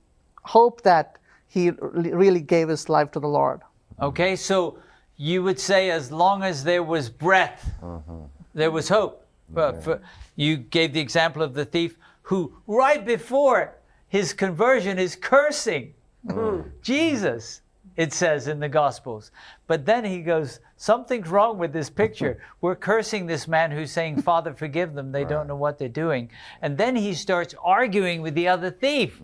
[0.43, 3.61] hope that he really gave his life to the Lord.
[4.01, 4.77] Okay, so
[5.17, 8.23] you would say as long as there was breath, mm-hmm.
[8.53, 9.27] there was hope.
[9.49, 10.01] But for,
[10.35, 13.75] you gave the example of the thief who, right before
[14.07, 15.93] his conversion, is cursing
[16.25, 16.71] mm.
[16.81, 17.60] Jesus,
[17.95, 19.31] it says in the Gospels.
[19.67, 22.41] But then he goes, Something's wrong with this picture.
[22.61, 25.11] We're cursing this man who's saying, Father, forgive them.
[25.11, 26.29] They don't know what they're doing.
[26.61, 29.21] And then he starts arguing with the other thief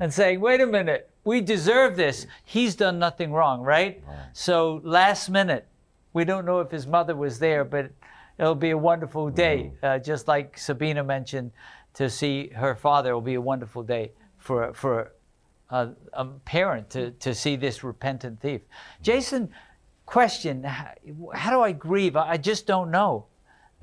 [0.00, 2.26] and saying, Wait a minute, we deserve this.
[2.44, 4.02] He's done nothing wrong, right?
[4.32, 5.66] So last minute,
[6.12, 7.90] we don't know if his mother was there, but
[8.38, 9.72] it'll be a wonderful day.
[9.82, 11.50] Uh, just like Sabina mentioned,
[11.94, 15.12] to see her father will be a wonderful day for, for
[15.70, 18.62] a, a parent to, to see this repentant thief.
[19.02, 19.50] Jason,
[20.04, 22.16] question How do I grieve?
[22.16, 23.26] I I just don't know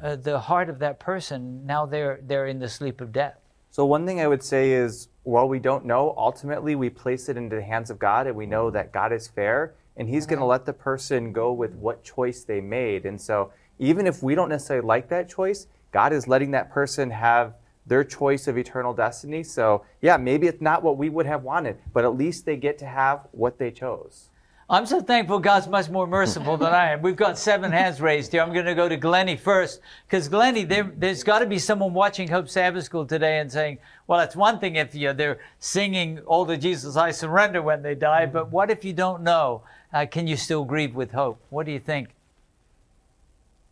[0.01, 1.65] uh, the heart of that person.
[1.65, 3.37] Now they're, they're in the sleep of death.
[3.69, 7.37] So one thing I would say is, while we don't know, ultimately we place it
[7.37, 10.39] into the hands of God, and we know that God is fair, and He's going
[10.39, 13.05] to let the person go with what choice they made.
[13.05, 17.09] And so, even if we don't necessarily like that choice, God is letting that person
[17.09, 19.43] have their choice of eternal destiny.
[19.43, 22.77] So, yeah, maybe it's not what we would have wanted, but at least they get
[22.79, 24.29] to have what they chose.
[24.69, 27.01] I'm so thankful God's much more merciful than I am.
[27.01, 28.41] We've got seven hands raised here.
[28.41, 31.93] I'm going to go to Glennie first because Glennie, there, there's got to be someone
[31.93, 35.39] watching Hope Sabbath School today and saying, "Well, it's one thing if you know, they're
[35.59, 39.63] singing "Oh to Jesus I Surrender" when they die, but what if you don't know?
[39.93, 41.39] Uh, can you still grieve with hope?
[41.49, 42.09] What do you think?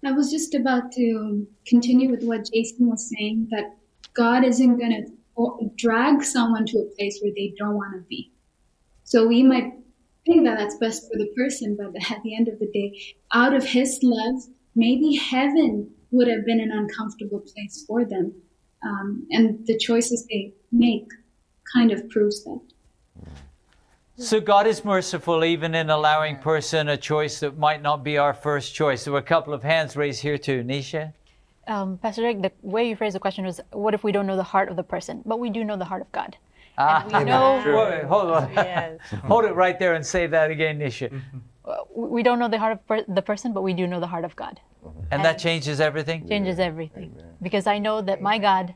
[0.06, 3.76] I was just about to continue with what Jason was saying that
[4.14, 8.32] God isn't going to drag someone to a place where they don't want to be.
[9.04, 9.74] So we might
[10.26, 13.54] think that that's best for the person, but at the end of the day, out
[13.54, 14.44] of His love,
[14.76, 18.34] maybe heaven would have been an uncomfortable place for them.
[18.84, 21.08] Um, and the choices they make
[21.74, 22.60] kind of proves that.
[24.18, 28.34] So God is merciful even in allowing person a choice that might not be our
[28.34, 29.04] first choice.
[29.04, 30.64] There were a couple of hands raised here too.
[30.64, 31.14] Nisha?
[31.68, 34.36] Um, Pastor Derek, the way you phrased the question was, what if we don't know
[34.36, 35.22] the heart of the person?
[35.26, 36.38] But we do know the heart of God.
[36.78, 38.52] Ah, we know- Wait, hold on.
[38.56, 39.00] Yes.
[39.26, 41.22] hold it right there and say that again, Nisha.
[41.96, 44.26] We don't know the heart of per- the person, but we do know the heart
[44.26, 44.60] of God.
[45.12, 46.28] And that changes everything?
[46.28, 47.16] Changes everything.
[47.42, 48.74] Because I know that my God,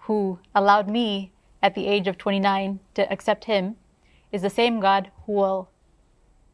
[0.00, 3.76] who allowed me at the age of 29 to accept Him,
[4.30, 5.70] is the same God who will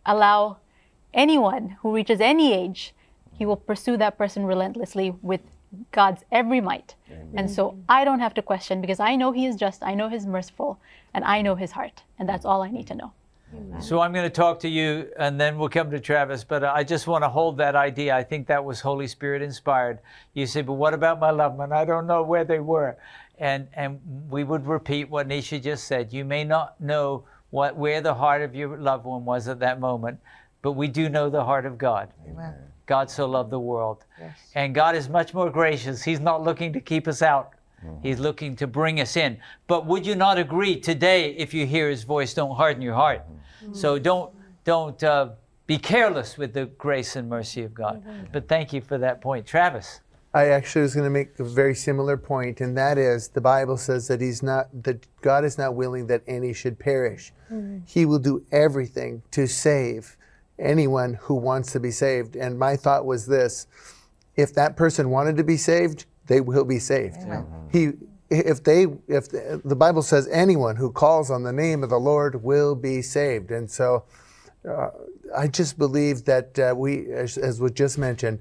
[0.07, 0.59] allow
[1.13, 2.95] anyone who reaches any age,
[3.39, 5.41] He will pursue that person relentlessly with
[5.91, 6.95] God's every might.
[7.37, 10.09] And so I don't have to question because I know He is just, I know
[10.09, 10.79] He's merciful,
[11.13, 12.03] and I know His heart.
[12.19, 13.13] And that's all I need to know.
[13.81, 16.83] So I'm going to talk to you and then we'll come to Travis, but I
[16.83, 18.17] just want to hold that idea.
[18.17, 19.99] I think that was Holy Spirit inspired.
[20.33, 21.73] You say, but what about my loved one?
[21.73, 22.97] I don't know where they were.
[23.39, 26.13] And, and we would repeat what Nisha just said.
[26.13, 29.79] You may not know what, where the heart of your loved one was at that
[29.81, 30.19] moment,
[30.63, 32.09] but we do know the heart of God.
[32.29, 32.55] Amen.
[32.87, 34.05] God so loved the world.
[34.19, 34.39] Yes.
[34.55, 36.03] And God is much more gracious.
[36.03, 37.55] He's not looking to keep us out.
[37.85, 38.03] Mm-hmm.
[38.03, 39.39] He's looking to bring us in.
[39.67, 43.21] But would you not agree today, if you hear His voice, don't harden your heart.
[43.21, 43.65] Mm-hmm.
[43.65, 43.75] Mm-hmm.
[43.75, 44.33] So don't
[44.65, 45.31] don't uh,
[45.67, 48.03] be careless with the grace and mercy of God.
[48.33, 50.01] But thank you for that point, Travis.
[50.33, 53.77] I actually was going to make a very similar point, and that is the Bible
[53.77, 57.33] says that He's not that God is not willing that any should perish.
[57.87, 60.17] He will do everything to save
[60.59, 62.37] anyone who wants to be saved.
[62.37, 63.67] And my thought was this:
[64.37, 67.17] if that person wanted to be saved, they will be saved.
[67.71, 67.93] He
[68.31, 71.99] if they if the, the Bible says anyone who calls on the name of the
[71.99, 74.05] Lord will be saved, and so
[74.69, 74.91] uh,
[75.37, 78.41] I just believe that uh, we, as, as was just mentioned,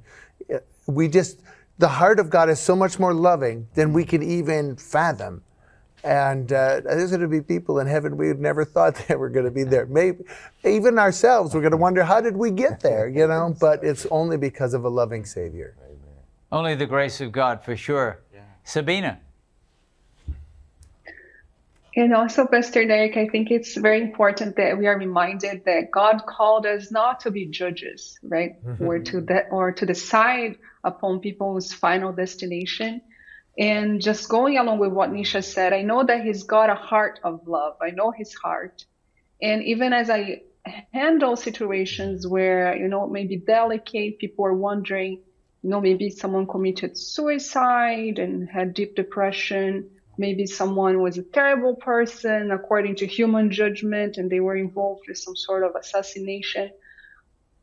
[0.53, 1.41] uh, we just
[1.78, 5.43] the heart of God is so much more loving than we can even fathom.
[6.04, 9.45] And uh, there's going to be people in heaven we never thought they were going
[9.45, 9.86] to be there.
[9.86, 10.26] Maybe
[10.64, 13.56] even ourselves, we're going to wonder how did we get there, you know?
[13.60, 15.76] But it's only because of a loving Savior.
[16.51, 18.20] Only the grace of God, for sure.
[18.64, 19.20] Sabina.
[21.95, 26.24] And also, Pastor Derek, I think it's very important that we are reminded that God
[26.26, 28.56] called us not to be judges, right?
[28.80, 33.01] Or to de- or to decide upon people's final destination.
[33.58, 37.20] And just going along with what Nisha said, I know that He's got a heart
[37.24, 37.78] of love.
[37.82, 38.86] I know His heart.
[39.41, 40.41] And even as I
[40.91, 45.22] handle situations where, you know, maybe delicate, people are wondering,
[45.62, 49.89] you know, maybe someone committed suicide and had deep depression.
[50.18, 55.18] Maybe someone was a terrible person according to human judgment and they were involved with
[55.18, 56.72] some sort of assassination.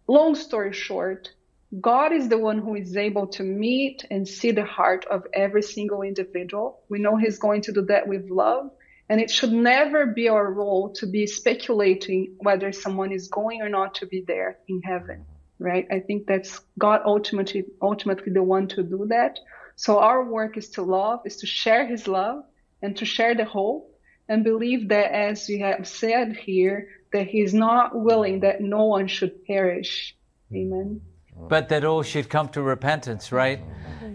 [0.07, 1.31] Long story short,
[1.79, 5.63] God is the one who is able to meet and see the heart of every
[5.63, 6.83] single individual.
[6.89, 8.71] We know He's going to do that with love.
[9.09, 13.69] And it should never be our role to be speculating whether someone is going or
[13.69, 15.27] not to be there in heaven,
[15.59, 15.87] right?
[15.91, 19.39] I think that's God ultimately, ultimately the one to do that.
[19.77, 22.45] So our work is to love, is to share His love
[22.83, 23.93] and to share the hope
[24.29, 28.87] and believe that as we have said here, that He is not willing that no
[28.87, 30.17] one should perish.
[30.53, 31.01] Amen.
[31.49, 33.61] But that all should come to repentance, right?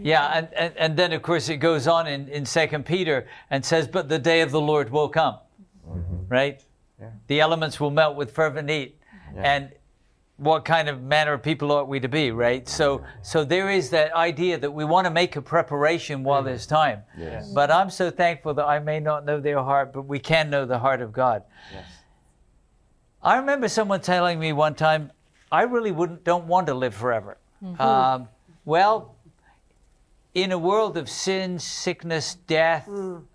[0.02, 3.66] Yeah, and, and, and then of course it goes on in, in 2 Peter and
[3.66, 5.38] says, But the day of the Lord will come,
[5.88, 6.28] mm-hmm.
[6.28, 6.62] right?
[7.28, 9.00] The elements will melt with fervent heat.
[9.36, 9.72] And
[10.38, 12.68] what kind of manner of people ought we to be, right?
[12.68, 16.46] So, so there is that idea that we want to make a preparation while mm.
[16.46, 17.04] there's time.
[17.18, 17.52] Yes.
[17.52, 20.66] But I'm so thankful that I may not know their heart, but we can know
[20.66, 21.44] the heart of God.
[23.22, 25.12] I remember someone telling me one time,
[25.52, 27.38] I really wouldn't don't want to live forever.
[27.80, 28.28] Um,
[28.66, 29.16] well,
[30.34, 32.90] in a world of sin, sickness, death,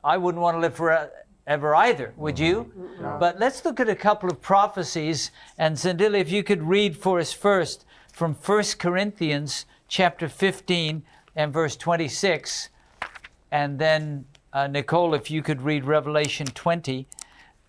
[0.05, 2.13] I wouldn't want to live forever either.
[2.17, 2.71] Would you?
[3.19, 5.31] But let's look at a couple of prophecies.
[5.57, 11.03] And Zendila, if you could read for us first from 1 Corinthians chapter 15
[11.37, 12.69] and verse 26.
[13.51, 17.07] And then, uh, Nicole, if you could read Revelation 20,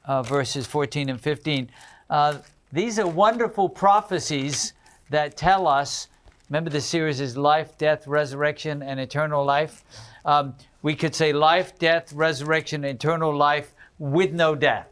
[0.06, 1.70] uh, verses 14 and 15.
[2.10, 2.40] Uh,
[2.72, 4.74] these are wonderful prophecies
[5.10, 6.08] that tell us.
[6.50, 9.84] Remember, the series is life, death, resurrection, and eternal life.
[10.26, 14.88] Um, we could say life, death, resurrection, eternal life with no death,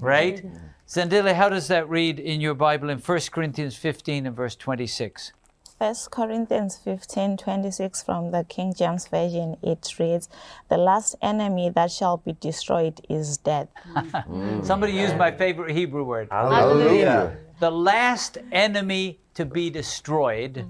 [0.00, 0.44] right?
[0.86, 5.32] Zendila, how does that read in your Bible in 1 Corinthians 15 and verse 26?
[5.78, 10.28] 1 Corinthians 15 26 from the King James Version, it reads,
[10.68, 13.68] The last enemy that shall be destroyed is death.
[14.64, 16.28] Somebody used my favorite Hebrew word.
[16.32, 17.36] Hallelujah.
[17.60, 20.66] The last enemy to be destroyed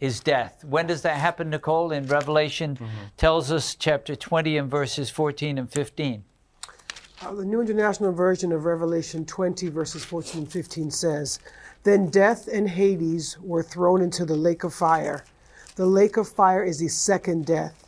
[0.00, 0.64] is death.
[0.64, 1.92] When does that happen, Nicole?
[1.92, 2.80] In Revelation
[3.16, 6.24] tells us chapter 20 and verses 14 and 15.
[7.22, 11.38] Uh, the New International Version of Revelation 20, verses 14 and 15 says,
[11.82, 15.24] Then death and Hades were thrown into the lake of fire.
[15.76, 17.86] The lake of fire is the second death.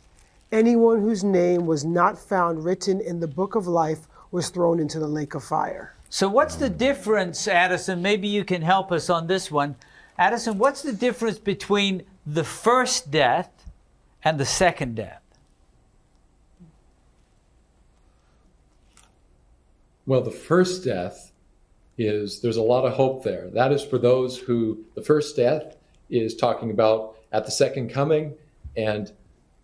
[0.51, 4.99] Anyone whose name was not found written in the book of life was thrown into
[4.99, 5.95] the lake of fire.
[6.09, 8.01] So, what's the difference, Addison?
[8.01, 9.75] Maybe you can help us on this one.
[10.17, 13.49] Addison, what's the difference between the first death
[14.23, 15.21] and the second death?
[20.05, 21.32] Well, the first death
[21.97, 23.49] is there's a lot of hope there.
[23.53, 25.77] That is for those who the first death
[26.09, 28.33] is talking about at the second coming
[28.75, 29.11] and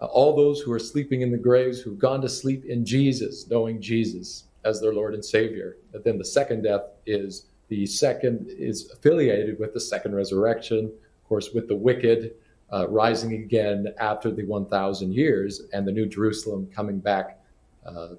[0.02, 3.50] uh, all those who are sleeping in the graves who've gone to sleep in Jesus,
[3.50, 5.78] knowing Jesus as their Lord and Savior.
[5.92, 11.30] But then the second death is the second is affiliated with the second resurrection, of
[11.30, 12.34] course, with the wicked
[12.72, 17.40] uh, rising again after the 1,000 years and the New Jerusalem coming back
[17.86, 18.10] uh,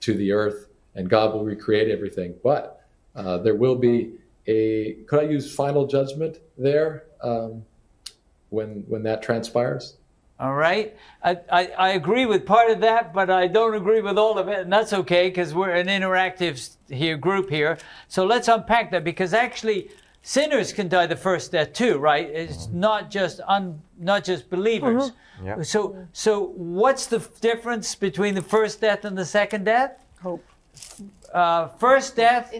[0.00, 2.34] to the earth, and God will recreate everything.
[2.42, 2.79] But
[3.14, 4.12] uh, there will be
[4.46, 7.64] a could I use final judgment there um,
[8.50, 9.96] when when that transpires?
[10.40, 10.96] All right.
[11.22, 14.48] I, I, I agree with part of that, but I don't agree with all of
[14.48, 17.76] it, and that's okay because we're an interactive here group here.
[18.08, 19.90] So let's unpack that because actually
[20.22, 22.26] sinners can die the first death too, right?
[22.26, 25.12] It's not just un, not just believers.
[25.44, 25.64] Yep.
[25.66, 30.02] So so what's the difference between the first death and the second death?
[30.22, 30.44] Hope.
[31.34, 32.54] Uh, first death.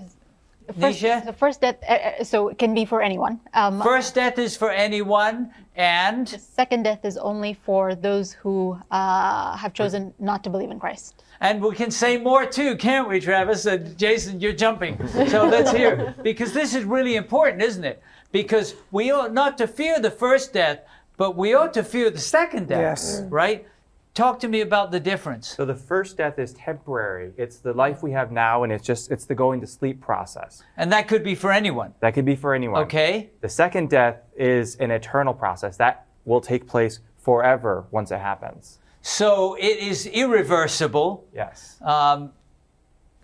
[0.73, 1.25] First, Nisha?
[1.25, 3.41] the first death, uh, uh, so it can be for anyone.
[3.55, 9.57] Um, First death is for anyone, and second death is only for those who uh,
[9.57, 11.25] have chosen not to believe in Christ.
[11.41, 13.67] And we can say more too, can't we, Travis?
[13.67, 14.99] Uh, Jason, you're jumping.
[15.29, 16.15] So let's hear.
[16.23, 18.03] Because this is really important, isn't it?
[18.31, 20.81] Because we ought not to fear the first death,
[21.17, 22.81] but we ought to fear the second death.
[22.81, 23.23] Yes.
[23.31, 23.67] Right?
[24.15, 25.49] Talk to me about the difference.
[25.49, 27.33] So the first death is temporary.
[27.37, 30.63] It's the life we have now, and it's just it's the going to sleep process.
[30.77, 31.95] And that could be for anyone.
[32.01, 32.83] That could be for anyone.
[32.83, 33.31] Okay.
[33.41, 38.81] The second death is an eternal process that will take place forever once it happens.
[39.01, 41.27] So it is irreversible.
[41.33, 41.77] Yes.
[41.81, 42.33] Um,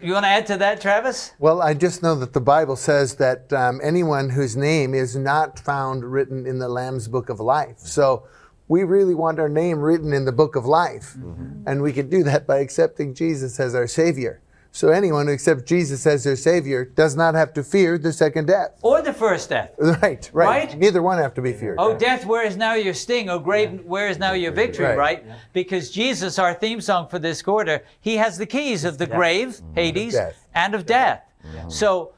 [0.01, 1.33] you want to add to that, Travis?
[1.39, 5.59] Well, I just know that the Bible says that um, anyone whose name is not
[5.59, 7.79] found written in the Lamb's Book of Life.
[7.79, 8.27] So
[8.69, 11.15] we really want our name written in the Book of Life.
[11.19, 11.69] Mm-hmm.
[11.69, 14.41] And we can do that by accepting Jesus as our Savior.
[14.77, 18.47] So anyone who accepts Jesus as their Savior does not have to fear the second
[18.49, 18.79] death.
[18.83, 19.71] Or the first death.
[19.79, 20.69] Right, right.
[20.69, 20.79] Right?
[20.79, 21.77] Neither one have to be feared.
[21.79, 23.31] Oh, death, where is now your sting?
[23.31, 24.99] Oh, grave, where is now your victory, Right.
[24.99, 25.25] right?
[25.55, 29.49] Because Jesus, our theme song for this quarter, he has the keys of the grave,
[29.49, 29.75] mm-hmm.
[29.77, 30.47] Hades, death.
[30.55, 31.23] and of death.
[31.43, 31.71] Mm-hmm.
[31.71, 32.13] So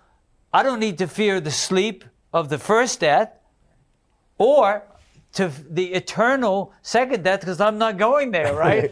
[0.53, 3.39] I don't need to fear the sleep of the first death
[4.37, 4.83] or
[5.35, 8.91] to the eternal second death because I'm not going there, right?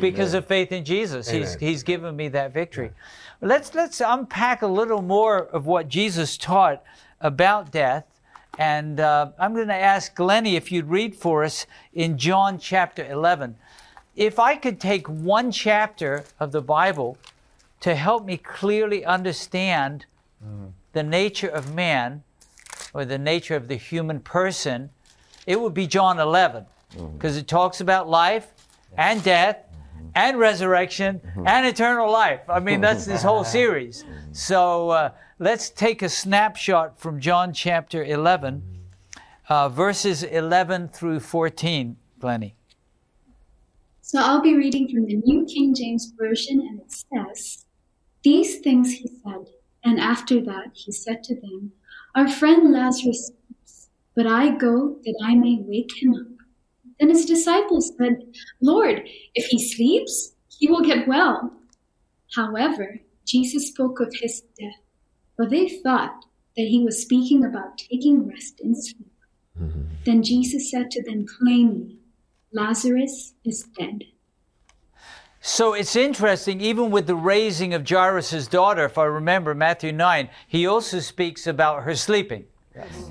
[0.00, 1.28] because of faith in Jesus.
[1.28, 2.92] He's, he's given me that victory.
[3.40, 6.82] Let's, let's unpack a little more of what Jesus taught
[7.20, 8.04] about death.
[8.58, 13.04] And uh, I'm going to ask Glennie if you'd read for us in John chapter
[13.10, 13.56] 11.
[14.14, 17.16] If I could take one chapter of the Bible
[17.80, 20.04] to help me clearly understand
[20.92, 22.22] the nature of man
[22.92, 24.90] or the nature of the human person,
[25.46, 26.66] it would be John 11
[27.14, 28.48] because it talks about life
[28.96, 29.56] and death
[30.14, 32.40] and resurrection and eternal life.
[32.48, 34.04] I mean, that's this whole series.
[34.32, 38.62] So uh, let's take a snapshot from John chapter 11,
[39.48, 42.54] uh, verses 11 through 14, Glennie.
[44.02, 47.64] So I'll be reading from the New King James Version, and it says,
[48.22, 49.48] These things he said,
[49.84, 51.72] and after that he said to them,
[52.14, 53.41] Our friend Lazarus sleeps,
[54.14, 56.46] but I go that I may wake him up.
[57.00, 58.22] Then his disciples said,
[58.60, 59.02] Lord,
[59.34, 61.52] if he sleeps, he will get well.
[62.36, 64.80] However, Jesus spoke of his death,
[65.36, 66.24] for they thought
[66.56, 69.10] that he was speaking about taking rest in sleep.
[69.60, 69.82] Mm-hmm.
[70.04, 71.98] Then Jesus said to them plainly,
[72.52, 74.04] Lazarus is dead.
[75.40, 80.28] So it's interesting, even with the raising of Jairus' daughter, if I remember Matthew 9,
[80.46, 82.44] he also speaks about her sleeping.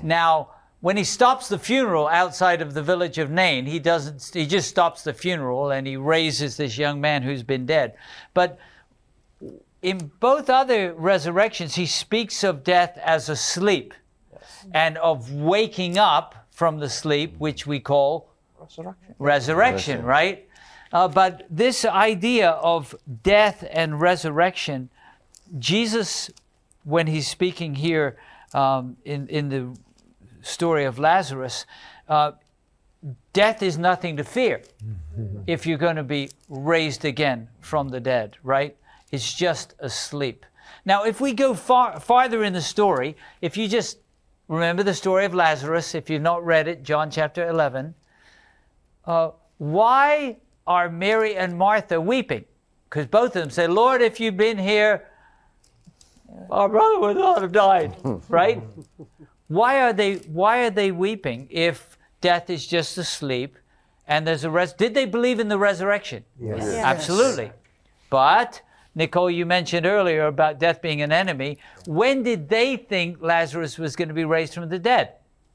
[0.02, 0.48] Now,
[0.82, 4.68] when he stops the funeral outside of the village of Nain, he doesn't, he just
[4.68, 7.94] stops the funeral and he raises this young man who's been dead.
[8.34, 8.58] But
[9.80, 13.94] in both other resurrections, he speaks of death as a sleep
[14.74, 18.28] and of waking up from the sleep, which we call
[18.60, 19.14] Resurrection.
[19.20, 20.48] resurrection, right?
[20.92, 24.90] Uh, but this idea of death and resurrection,
[25.60, 26.28] Jesus,
[26.82, 28.16] when he's speaking here
[28.52, 29.76] um, in, in the
[30.42, 31.66] story of Lazarus,
[32.08, 32.32] uh,
[33.32, 34.62] death is nothing to fear
[35.46, 38.76] if you're going to be raised again from the dead, right?
[39.10, 40.46] It's just a sleep.
[40.84, 43.98] Now, if we go far, farther in the story, if you just
[44.48, 47.94] remember the story of Lazarus, if you've not read it, John chapter 11,
[49.04, 50.36] uh, why
[50.66, 52.44] are Mary and Martha weeping?
[52.88, 55.08] Because both of them say, Lord, if you'd been here,
[56.50, 57.96] our brother would not have died,
[58.28, 58.62] right?
[59.52, 63.58] Why are they why are they weeping if death is just a sleep
[64.08, 66.24] and there's a res did they believe in the resurrection?
[66.40, 66.58] Yes.
[66.60, 66.84] Yes.
[66.84, 67.52] Absolutely.
[68.08, 68.62] But
[68.94, 71.58] Nicole, you mentioned earlier about death being an enemy.
[71.86, 75.14] When did they think Lazarus was going to be raised from the dead?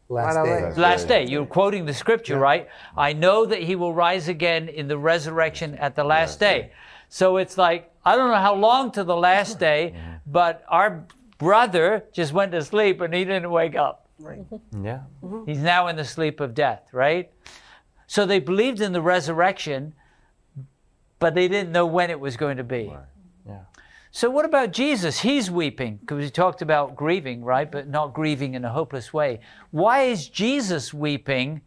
[0.09, 0.81] Last day.
[0.81, 1.25] Last day.
[1.25, 2.67] You're quoting the scripture, right?
[2.95, 6.71] I know that he will rise again in the resurrection at the last day.
[7.09, 9.95] So it's like, I don't know how long to the last day,
[10.25, 11.05] but our
[11.37, 14.09] brother just went to sleep and he didn't wake up.
[14.19, 14.39] Right.
[14.39, 14.85] Mm-hmm.
[14.85, 15.01] Yeah.
[15.23, 15.45] Mm-hmm.
[15.49, 17.31] He's now in the sleep of death, right?
[18.07, 19.93] So they believed in the resurrection,
[21.19, 22.91] but they didn't know when it was going to be.
[23.45, 23.59] Yeah.
[24.11, 25.19] So what about Jesus?
[25.19, 27.71] He's weeping because he talked about grieving, right?
[27.71, 29.41] But not grieving in a hopeless way.
[29.71, 31.61] Why is Jesus weeping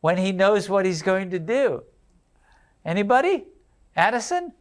[0.00, 1.84] when he knows what he's going to do?
[2.84, 3.44] Anybody?
[3.94, 4.52] Addison?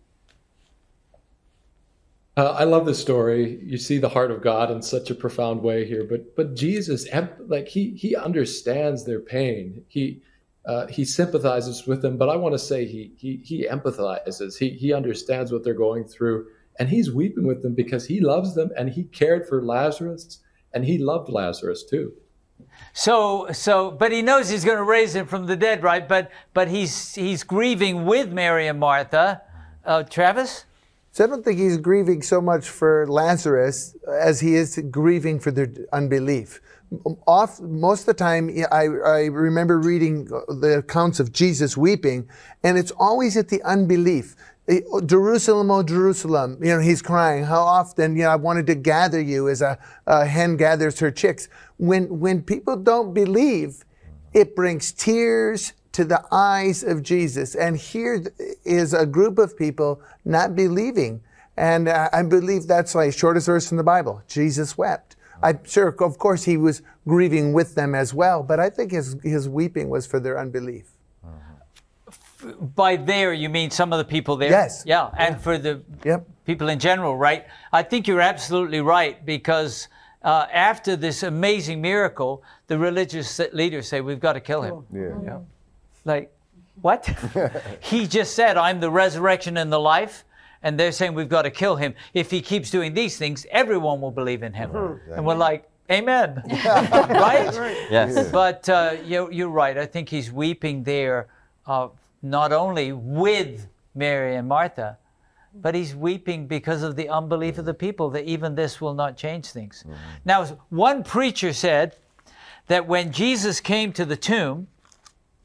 [2.36, 3.60] Uh, I love this story.
[3.64, 7.08] You see the heart of God in such a profound way here, but but Jesus,
[7.48, 9.86] like he he understands their pain.
[9.88, 10.24] He
[10.66, 14.58] uh, he sympathizes with them, but I want to say he he he empathizes.
[14.58, 16.48] He he understands what they're going through,
[16.80, 20.40] and he's weeping with them because he loves them and he cared for Lazarus
[20.74, 22.14] and he loved Lazarus too.
[22.94, 26.08] So so but he knows he's going to raise him from the dead, right?
[26.08, 29.44] But but he's he's grieving with Mary and Martha.
[29.86, 30.66] Uh, Travis?
[31.14, 35.52] So I don't think he's grieving so much for Lazarus as he is grieving for
[35.52, 36.60] their unbelief.
[37.28, 42.28] Off, most of the time, I, I remember reading the accounts of Jesus weeping,
[42.64, 44.36] and it's always at the unbelief.
[44.68, 47.44] Eh, Jerusalem, oh Jerusalem, you know, he's crying.
[47.44, 51.12] How often, you know, I wanted to gather you as a, a hen gathers her
[51.12, 51.48] chicks.
[51.78, 53.86] When, when people don't believe,
[54.34, 57.56] it brings tears to the eyes of Jesus.
[57.56, 58.24] And here
[58.66, 61.22] is a group of people not believing.
[61.56, 64.22] And uh, I believe that's like shortest verse in the Bible.
[64.28, 65.16] Jesus wept.
[65.42, 69.18] I'm sure, of course, he was grieving with them as well, but I think his,
[69.24, 70.86] his weeping was for their unbelief.
[72.76, 74.50] By there, you mean some of the people there?
[74.50, 74.84] Yes.
[74.86, 76.28] Yeah, and for the Yep.
[76.46, 77.46] people in general, right?
[77.72, 79.88] I think you're absolutely right because
[80.24, 84.86] uh, after this amazing miracle, the religious leaders say, We've got to kill him.
[84.92, 85.40] Yeah.
[86.06, 86.32] Like,
[86.82, 87.06] what?
[87.82, 90.26] he just said, I'm the resurrection and the life.
[90.62, 91.94] And they're saying, We've got to kill him.
[92.14, 94.72] If he keeps doing these things, everyone will believe in him.
[95.14, 96.42] And we're like, Amen.
[96.66, 97.52] right?
[97.92, 98.32] Yes.
[98.32, 99.78] But uh, you're, you're right.
[99.78, 101.28] I think he's weeping there,
[101.68, 101.90] uh,
[102.22, 104.98] not only with Mary and Martha,
[105.54, 109.18] but he's weeping because of the unbelief of the people that even this will not
[109.18, 109.84] change things.
[110.26, 111.98] Now, one preacher said
[112.68, 114.68] that when Jesus came to the tomb,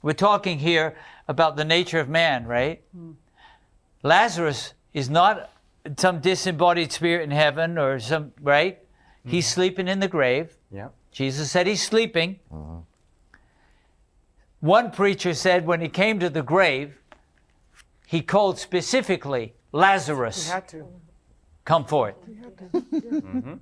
[0.03, 0.97] we're talking here
[1.27, 2.83] about the nature of man, right?
[4.03, 5.51] Lazarus is not
[5.97, 8.79] some disembodied spirit in heaven or some, right?
[9.25, 9.55] He's mm.
[9.55, 10.57] sleeping in the grave.
[10.71, 10.89] Yeah.
[11.13, 12.39] Jesus said he's sleeping.
[12.53, 12.79] Mm-hmm.
[14.61, 16.95] One preacher said when he came to the grave,
[18.07, 20.47] he called specifically Lazarus.
[20.47, 20.87] He had to.
[21.65, 22.15] come forth.
[22.73, 23.55] Mm-hmm.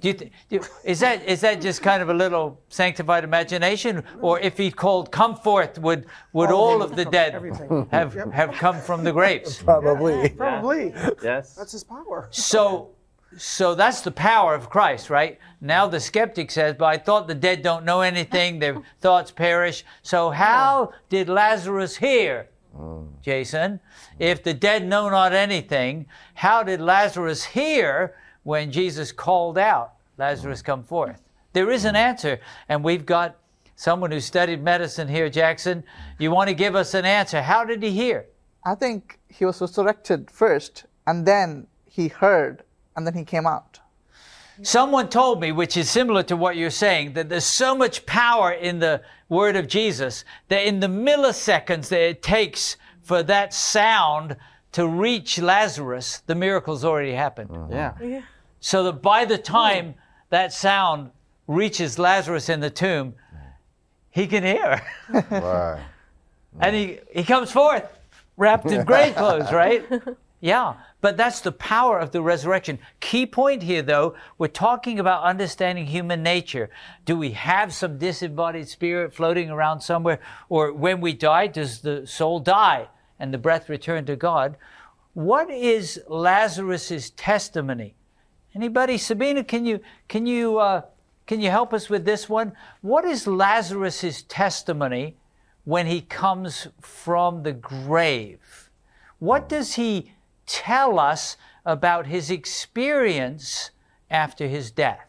[0.00, 4.02] Do you th- do, is that is that just kind of a little sanctified imagination,
[4.20, 7.86] or if he called come forth, would would All all of of the dead everything.
[7.90, 9.62] have have come from the graves?
[9.62, 10.30] Probably.
[10.30, 10.94] Probably.
[11.22, 11.54] Yes.
[11.54, 12.28] That's his power.
[12.30, 12.90] So,
[13.36, 15.38] so that's the power of Christ, right?
[15.60, 19.84] Now the skeptic says, "But I thought the dead don't know anything; their thoughts perish."
[20.02, 23.08] So how did Lazarus hear, mm.
[23.22, 23.80] Jason?
[24.18, 28.14] If the dead know not anything, how did Lazarus hear
[28.44, 31.20] when Jesus called out, "Lazarus, come forth"?
[31.52, 33.36] There is an answer, and we've got
[33.76, 35.82] someone who studied medicine here, Jackson.
[36.18, 37.42] You want to give us an answer?
[37.42, 38.26] How did he hear?
[38.64, 42.62] I think he was resurrected first, and then he heard,
[42.96, 43.80] and then he came out.
[44.62, 48.52] Someone told me, which is similar to what you're saying, that there's so much power
[48.52, 54.36] in the word of Jesus that in the milliseconds that it takes for that sound
[54.70, 57.50] to reach Lazarus, the miracle's already happened.
[57.70, 58.22] Yeah.
[58.64, 59.42] So that by the hmm.
[59.42, 59.94] time
[60.30, 61.10] that sound
[61.46, 63.14] reaches Lazarus in the tomb,
[64.10, 64.80] he can hear.
[65.30, 65.82] Right.
[66.60, 67.84] and he, he comes forth
[68.38, 69.84] wrapped in grave clothes, right?
[70.40, 72.78] Yeah, but that's the power of the resurrection.
[73.00, 76.70] Key point here, though, we're talking about understanding human nature.
[77.04, 80.20] Do we have some disembodied spirit floating around somewhere?
[80.48, 82.88] Or when we die, does the soul die
[83.18, 84.56] and the breath return to God?
[85.12, 87.94] What is Lazarus's testimony?
[88.54, 90.82] Anybody, Sabina, can you can you uh,
[91.26, 92.52] can you help us with this one?
[92.82, 95.16] What is Lazarus's testimony
[95.64, 98.70] when he comes from the grave?
[99.18, 100.12] What does he
[100.46, 103.70] tell us about his experience
[104.10, 105.06] after his death?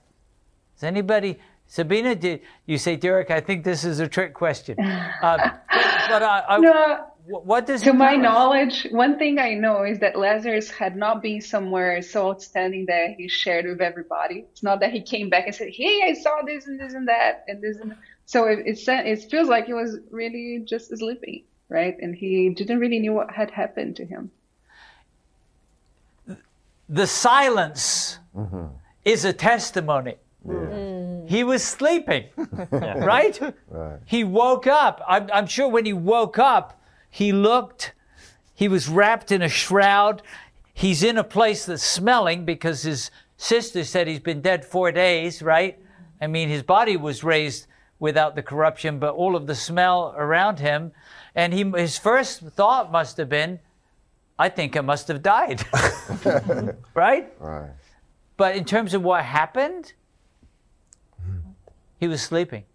[0.76, 1.38] Does anybody,
[1.68, 3.30] Sabina, did you say, Derek?
[3.30, 4.80] I think this is a trick question.
[4.80, 5.38] Uh,
[6.10, 10.17] but I, I, No, what does to my knowledge, one thing I know is that
[10.17, 14.45] Lazarus had not been somewhere so outstanding that he shared with everybody.
[14.51, 17.07] It's not that he came back and said, "Hey, I saw this and this and
[17.07, 17.97] that and this and." That.
[18.26, 21.95] So it it, it feels like he was really just sleeping, right?
[21.99, 24.32] And he didn't really knew what had happened to him.
[26.88, 28.67] the silence mm-hmm.
[29.03, 30.15] is a testimony.
[31.28, 32.26] He was sleeping,
[32.71, 33.39] right?
[33.67, 33.99] Right.
[34.05, 35.01] He woke up.
[35.07, 36.80] I'm, I'm sure when he woke up,
[37.16, 37.93] he looked,
[38.53, 40.22] he was wrapped in a shroud.
[40.74, 45.41] He's in a place that's smelling because his sister said he's been dead four days,
[45.41, 45.80] right?
[46.20, 47.68] I mean, his body was raised
[47.99, 50.91] without the corruption, but all of the smell around him.
[51.36, 53.59] And he, his first thought must have been,
[54.38, 55.63] I think I must have died.
[56.93, 57.32] right?
[57.39, 57.70] Right.
[58.36, 59.93] But in terms of what happened,
[61.97, 62.66] he was sleeping.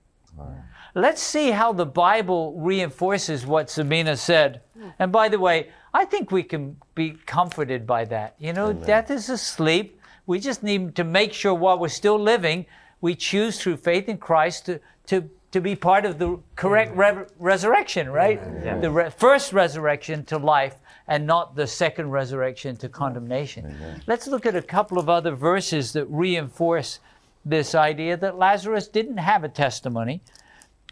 [0.95, 4.63] Let's see how the Bible reinforces what Sabina said.
[4.99, 8.35] And by the way, I think we can be comforted by that.
[8.39, 10.01] You know, death is asleep.
[10.27, 12.67] We just need to make sure while we're still living,
[13.01, 17.25] we choose through faith in Christ to, to, to be part of the correct re-
[17.39, 18.41] resurrection, right?
[18.81, 20.77] The re- first resurrection to life
[21.09, 23.75] and not the second resurrection to condemnation.
[24.07, 27.01] Let's look at a couple of other verses that reinforce
[27.45, 30.21] this idea that Lazarus didn't have a testimony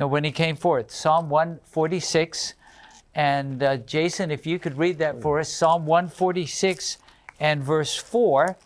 [0.07, 0.91] when he came forth.
[0.91, 2.55] Psalm 146.
[3.15, 6.99] And uh, Jason, if you could read that for us Psalm 146
[7.41, 8.57] and verse 4.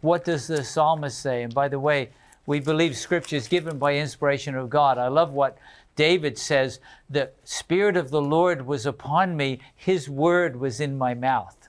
[0.00, 1.42] What does the psalmist say?
[1.42, 2.10] And by the way,
[2.46, 4.98] we believe scripture is given by inspiration of God.
[4.98, 5.58] I love what
[5.94, 11.14] David says the Spirit of the Lord was upon me, His word was in my
[11.14, 11.68] mouth.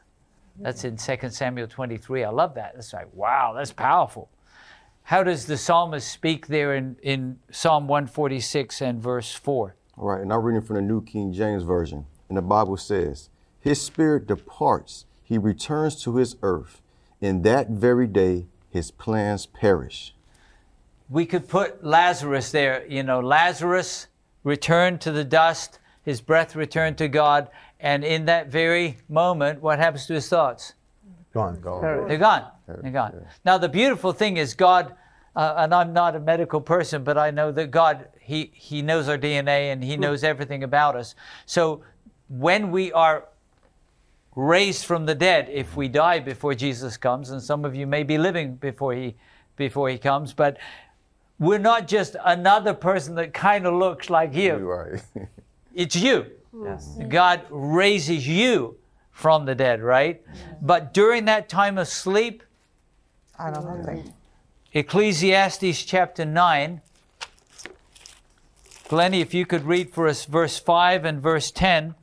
[0.57, 2.23] That's in 2 Samuel 23.
[2.23, 2.73] I love that.
[2.75, 4.29] That's like, wow, that's powerful.
[5.03, 9.75] How does the psalmist speak there in, in Psalm 146 and verse 4?
[9.97, 12.05] All right, and I'm reading from the New King James Version.
[12.29, 13.29] And the Bible says,
[13.59, 16.81] His spirit departs, he returns to his earth.
[17.19, 20.15] In that very day, his plans perish.
[21.09, 22.85] We could put Lazarus there.
[22.87, 24.07] You know, Lazarus
[24.43, 27.49] returned to the dust, his breath returned to God,
[27.79, 30.73] and in that very moment, what happens to his thoughts?
[31.33, 32.07] Gone.
[32.07, 32.47] They're gone.
[32.67, 33.25] They're gone.
[33.45, 34.93] Now, the beautiful thing is, God,
[35.35, 39.09] uh, and I'm not a medical person, but I know that God, He, he knows
[39.09, 41.15] our DNA and He knows everything about us.
[41.45, 41.83] So
[42.29, 43.25] when we are
[44.35, 48.03] raised from the dead, if we die before Jesus comes, and some of you may
[48.03, 49.15] be living before He,
[49.55, 50.57] before he comes, but
[51.39, 54.55] we're not just another person that kind of looks like you.
[54.55, 55.01] Right.
[55.75, 56.27] It's you.
[56.55, 56.99] Yes.
[57.07, 58.77] God raises you
[59.09, 60.21] from the dead, right?
[60.61, 62.43] But during that time of sleep,
[63.39, 64.13] I don't know nothing.
[64.73, 66.81] Ecclesiastes chapter 9.
[68.87, 71.95] Glennie, if you could read for us verse 5 and verse 10.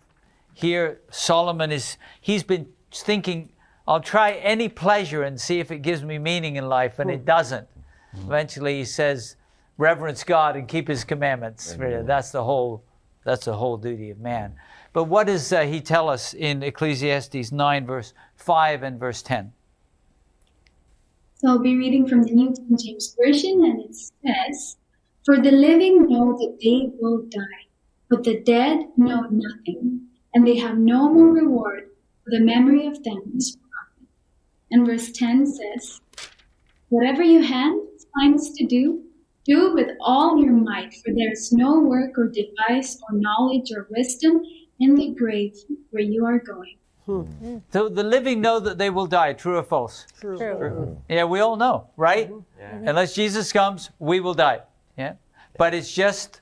[0.54, 3.50] Here, Solomon is, he's been thinking,
[3.86, 7.24] I'll try any pleasure and see if it gives me meaning in life, and it
[7.24, 7.66] doesn't.
[8.14, 9.36] Eventually, he says,
[9.78, 11.76] reverence God and keep his commandments.
[11.78, 12.84] Really, That's the whole,
[13.24, 14.54] that's the whole duty of man.
[14.92, 19.52] But what does uh, he tell us in Ecclesiastes 9, verse 5 and verse 10?
[21.40, 24.76] So I'll be reading from the New King James Version, and it says,
[25.24, 27.64] For the living know that they will die,
[28.10, 30.02] but the dead know nothing,
[30.34, 31.88] and they have no more reward,
[32.22, 34.08] for the memory of them is forgotten.
[34.70, 36.02] And verse 10 says,
[36.90, 37.80] Whatever your hand
[38.14, 39.02] finds to do,
[39.46, 43.72] do it with all your might, for there is no work or device or knowledge
[43.74, 44.42] or wisdom
[44.78, 45.56] in the grave
[45.88, 46.76] where you are going.
[47.06, 47.58] Hmm.
[47.72, 50.06] So the living know that they will die, true or false?
[50.20, 50.38] True.
[50.38, 50.94] Mm-hmm.
[51.08, 52.30] Yeah, we all know, right?
[52.30, 52.40] Mm-hmm.
[52.58, 52.70] Yeah.
[52.70, 52.88] Mm-hmm.
[52.88, 54.60] Unless Jesus comes, we will die.
[54.96, 55.14] Yeah.
[55.56, 56.40] But it's just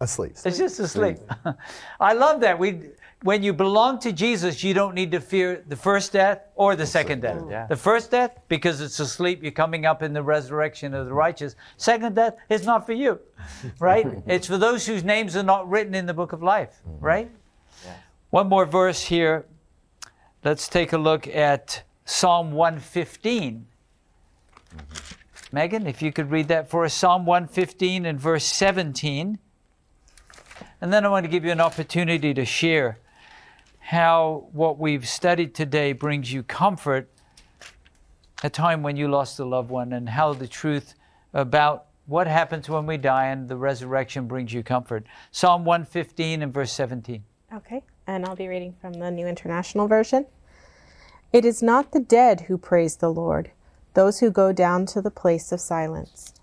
[0.00, 0.32] Asleep.
[0.44, 1.18] it's just asleep.
[2.00, 2.58] I love that.
[2.58, 2.80] We
[3.22, 6.84] when you belong to Jesus, you don't need to fear the first death or the
[6.84, 7.42] second death.
[7.48, 7.66] Yeah.
[7.66, 11.56] The first death, because it's asleep, you're coming up in the resurrection of the righteous.
[11.78, 13.18] Second death is not for you,
[13.78, 14.06] right?
[14.26, 17.30] it's for those whose names are not written in the book of life, right?
[18.28, 19.46] One more verse here.
[20.44, 23.66] Let's take a look at Psalm 115.
[25.50, 29.38] Megan, if you could read that for us, Psalm 115 and verse 17.
[30.82, 32.98] And then I want to give you an opportunity to share
[33.78, 37.08] how what we've studied today brings you comfort
[38.42, 40.94] a time when you lost a loved one and how the truth
[41.32, 45.06] about what happens when we die and the resurrection brings you comfort.
[45.30, 47.24] Psalm 115 and verse 17.
[47.54, 50.26] Okay, and I'll be reading from the New International Version.
[51.32, 53.50] It is not the dead who praise the Lord,
[53.94, 56.34] those who go down to the place of silence.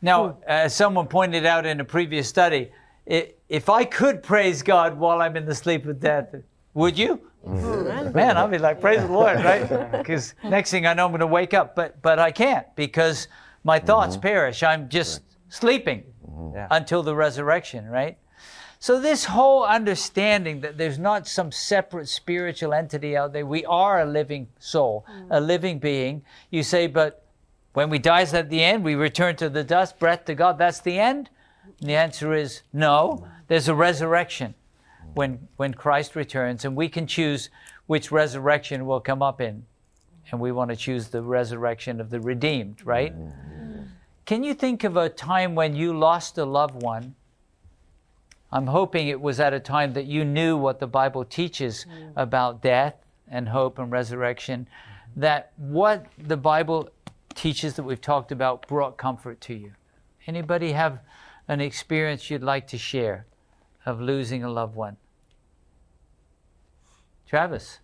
[0.00, 2.70] Now, as someone pointed out in a previous study,
[3.06, 6.34] if I could praise God while I'm in the sleep of death,
[6.74, 7.20] would you?
[7.46, 8.12] Mm-hmm.
[8.12, 9.92] Man, I'll be like, praise the Lord, right?
[9.92, 13.28] Because next thing I know, I'm going to wake up, but but I can't because
[13.62, 14.22] my thoughts mm-hmm.
[14.22, 14.62] perish.
[14.62, 16.56] I'm just sleeping mm-hmm.
[16.56, 16.68] Yeah.
[16.70, 18.18] until the resurrection, right?
[18.78, 24.00] So this whole understanding that there's not some separate spiritual entity out there, we are
[24.00, 25.26] a living soul, mm.
[25.30, 26.22] a living being.
[26.50, 27.24] You say, but
[27.72, 28.84] when we die at the end?
[28.84, 30.56] We return to the dust, breath to God.
[30.56, 31.28] That's the end?
[31.80, 33.26] And the answer is no.
[33.48, 34.54] There's a resurrection
[35.14, 37.50] when when Christ returns, and we can choose
[37.86, 39.64] which resurrection we'll come up in.
[40.30, 43.14] And we want to choose the resurrection of the redeemed, right?
[43.14, 43.80] Mm-hmm.
[43.80, 43.88] Mm.
[44.24, 47.14] Can you think of a time when you lost a loved one?
[48.52, 51.84] I'm hoping it was at a time that you knew what the Bible teaches
[52.14, 52.94] about death
[53.28, 54.68] and hope and resurrection,
[55.16, 56.88] that what the Bible
[57.34, 59.72] teaches that we've talked about brought comfort to you.
[60.26, 61.00] Anybody have
[61.48, 63.26] an experience you'd like to share
[63.84, 64.96] of losing a loved one?
[67.28, 67.80] Travis.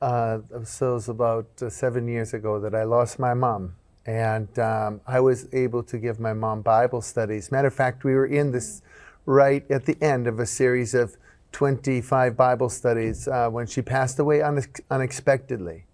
[0.00, 3.74] Uh, so it was about uh, seven years ago that I lost my mom.
[4.06, 7.52] And um, I was able to give my mom Bible studies.
[7.52, 8.80] Matter of fact, we were in this
[9.28, 11.18] right at the end of a series of
[11.52, 15.84] 25 Bible studies uh, when she passed away unex- unexpectedly.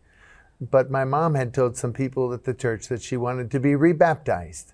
[0.61, 3.75] But my mom had told some people at the church that she wanted to be
[3.75, 4.73] rebaptized.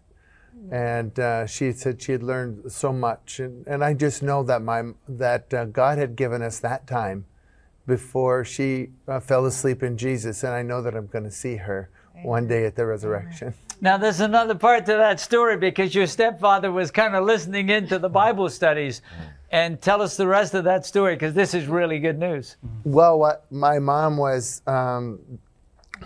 [0.71, 3.41] And uh, she said she had learned so much.
[3.41, 7.25] And, and I just know that, my, that uh, God had given us that time
[7.87, 10.45] before she uh, fell asleep in Jesus.
[10.45, 11.89] And I know that I'm going to see her
[12.23, 13.55] one day at the resurrection.
[13.81, 17.99] Now, there's another part to that story because your stepfather was kind of listening into
[17.99, 19.01] the Bible studies.
[19.53, 22.57] And tell us the rest of that story because this is really good news.
[22.85, 25.18] Well, what my mom was, um,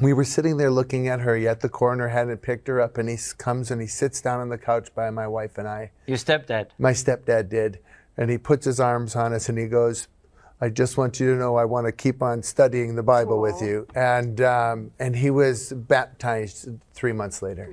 [0.01, 1.37] we were sitting there looking at her.
[1.37, 4.49] Yet the coroner hadn't picked her up, and he comes and he sits down on
[4.49, 5.91] the couch by my wife and I.
[6.07, 6.69] Your stepdad.
[6.79, 7.81] My stepdad did,
[8.17, 10.09] and he puts his arms on us and he goes,
[10.65, 13.61] "I just want you to know I want to keep on studying the Bible with
[13.61, 17.67] you." And um, and he was baptized three months later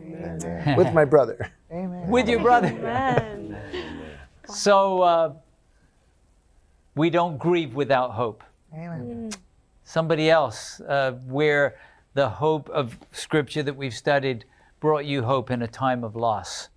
[0.78, 1.52] with my brother.
[1.70, 2.72] With your brother.
[4.46, 5.34] So uh,
[6.96, 8.44] we don't grieve without hope.
[8.74, 9.32] Amen.
[9.86, 11.78] Somebody else, uh, where
[12.14, 14.44] the hope of Scripture that we've studied
[14.82, 16.68] brought you hope in a time of loss.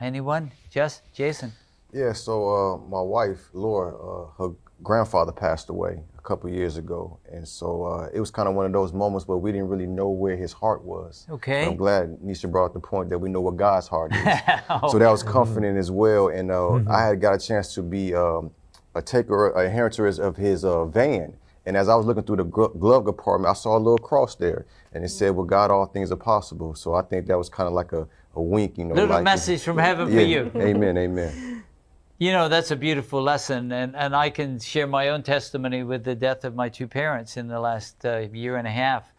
[0.00, 0.52] Anyone?
[0.70, 1.52] Just Jason.
[1.92, 4.50] Yeah, so uh, my wife, Laura, uh, her
[4.84, 7.18] grandfather passed away a couple years ago.
[7.32, 9.86] And so uh, it was kind of one of those moments where we didn't really
[9.86, 11.26] know where his heart was.
[11.28, 11.66] Okay.
[11.66, 14.22] I'm glad Nisha brought the point that we know what God's heart is.
[14.90, 16.28] So that was comforting as well.
[16.28, 18.50] And uh, I had got a chance to be um,
[18.94, 21.34] a taker, a inheritor of his uh, van.
[21.66, 24.66] And as I was looking through the glove compartment, I saw a little cross there.
[24.92, 26.74] And it said, well, God, all things are possible.
[26.74, 28.94] So I think that was kind of like a, a wink, you know.
[28.94, 30.50] Little like message from heaven for you.
[30.54, 31.64] Amen, amen.
[32.18, 33.72] You know, that's a beautiful lesson.
[33.72, 37.36] And, and I can share my own testimony with the death of my two parents
[37.36, 39.12] in the last uh, year and a half.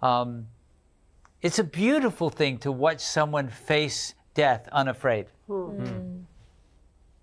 [0.00, 0.46] Um,
[1.42, 5.26] it's a beautiful thing to watch someone face death unafraid.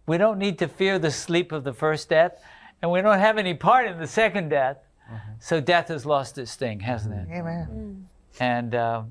[0.05, 2.43] We don't need to fear the sleep of the first death,
[2.81, 4.77] and we don't have any part in the second death.
[5.39, 7.27] So death has lost its sting, hasn't it?
[7.31, 8.07] Amen.
[8.39, 9.03] And uh,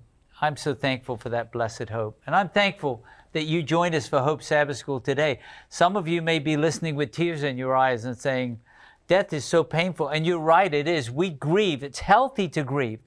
[0.42, 2.20] I'm so thankful for that blessed hope.
[2.26, 5.38] And I'm thankful that you joined us for Hope Sabbath School today.
[5.68, 8.58] Some of you may be listening with tears in your eyes and saying,
[9.06, 10.08] Death is so painful.
[10.08, 11.12] And you're right, it is.
[11.12, 11.84] We grieve.
[11.84, 12.98] It's healthy to grieve,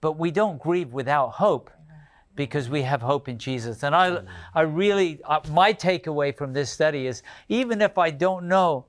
[0.00, 1.70] but we don't grieve without hope
[2.34, 3.84] because we have hope in Jesus.
[3.84, 4.22] And I,
[4.52, 8.86] I really, uh, my takeaway from this study is even if I don't know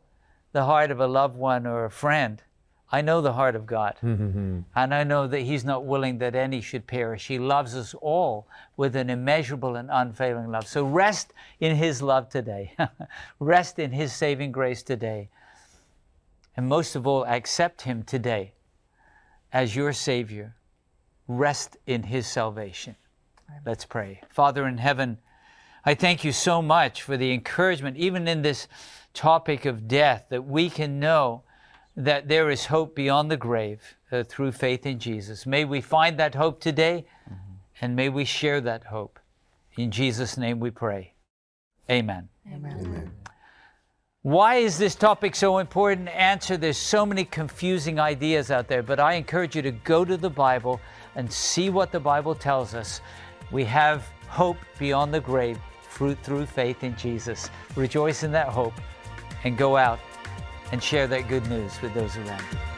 [0.53, 2.41] the heart of a loved one or a friend,
[2.91, 3.95] I know the heart of God.
[4.03, 4.59] Mm-hmm.
[4.75, 7.27] And I know that He's not willing that any should perish.
[7.27, 10.67] He loves us all with an immeasurable and unfailing love.
[10.67, 12.75] So rest in His love today,
[13.39, 15.29] rest in His saving grace today.
[16.57, 18.53] And most of all, accept Him today
[19.53, 20.55] as your Savior.
[21.27, 22.97] Rest in His salvation.
[23.65, 24.21] Let's pray.
[24.29, 25.17] Father in heaven,
[25.85, 28.67] I thank you so much for the encouragement, even in this
[29.13, 31.43] topic of death, that we can know
[32.05, 35.45] that there is hope beyond the grave uh, through faith in Jesus.
[35.45, 37.05] May we find that hope today
[37.79, 39.19] and may we share that hope.
[39.77, 41.13] In Jesus' name we pray.
[41.89, 42.27] Amen.
[44.23, 46.09] Why is this topic so important?
[46.09, 50.17] Answer there's so many confusing ideas out there, but I encourage you to go to
[50.17, 50.79] the Bible
[51.15, 53.01] and see what the Bible tells us.
[53.51, 57.49] We have hope beyond the grave through, through faith in Jesus.
[57.75, 58.73] Rejoice in that hope
[59.43, 59.99] and go out
[60.72, 62.70] and share that good news with those around you.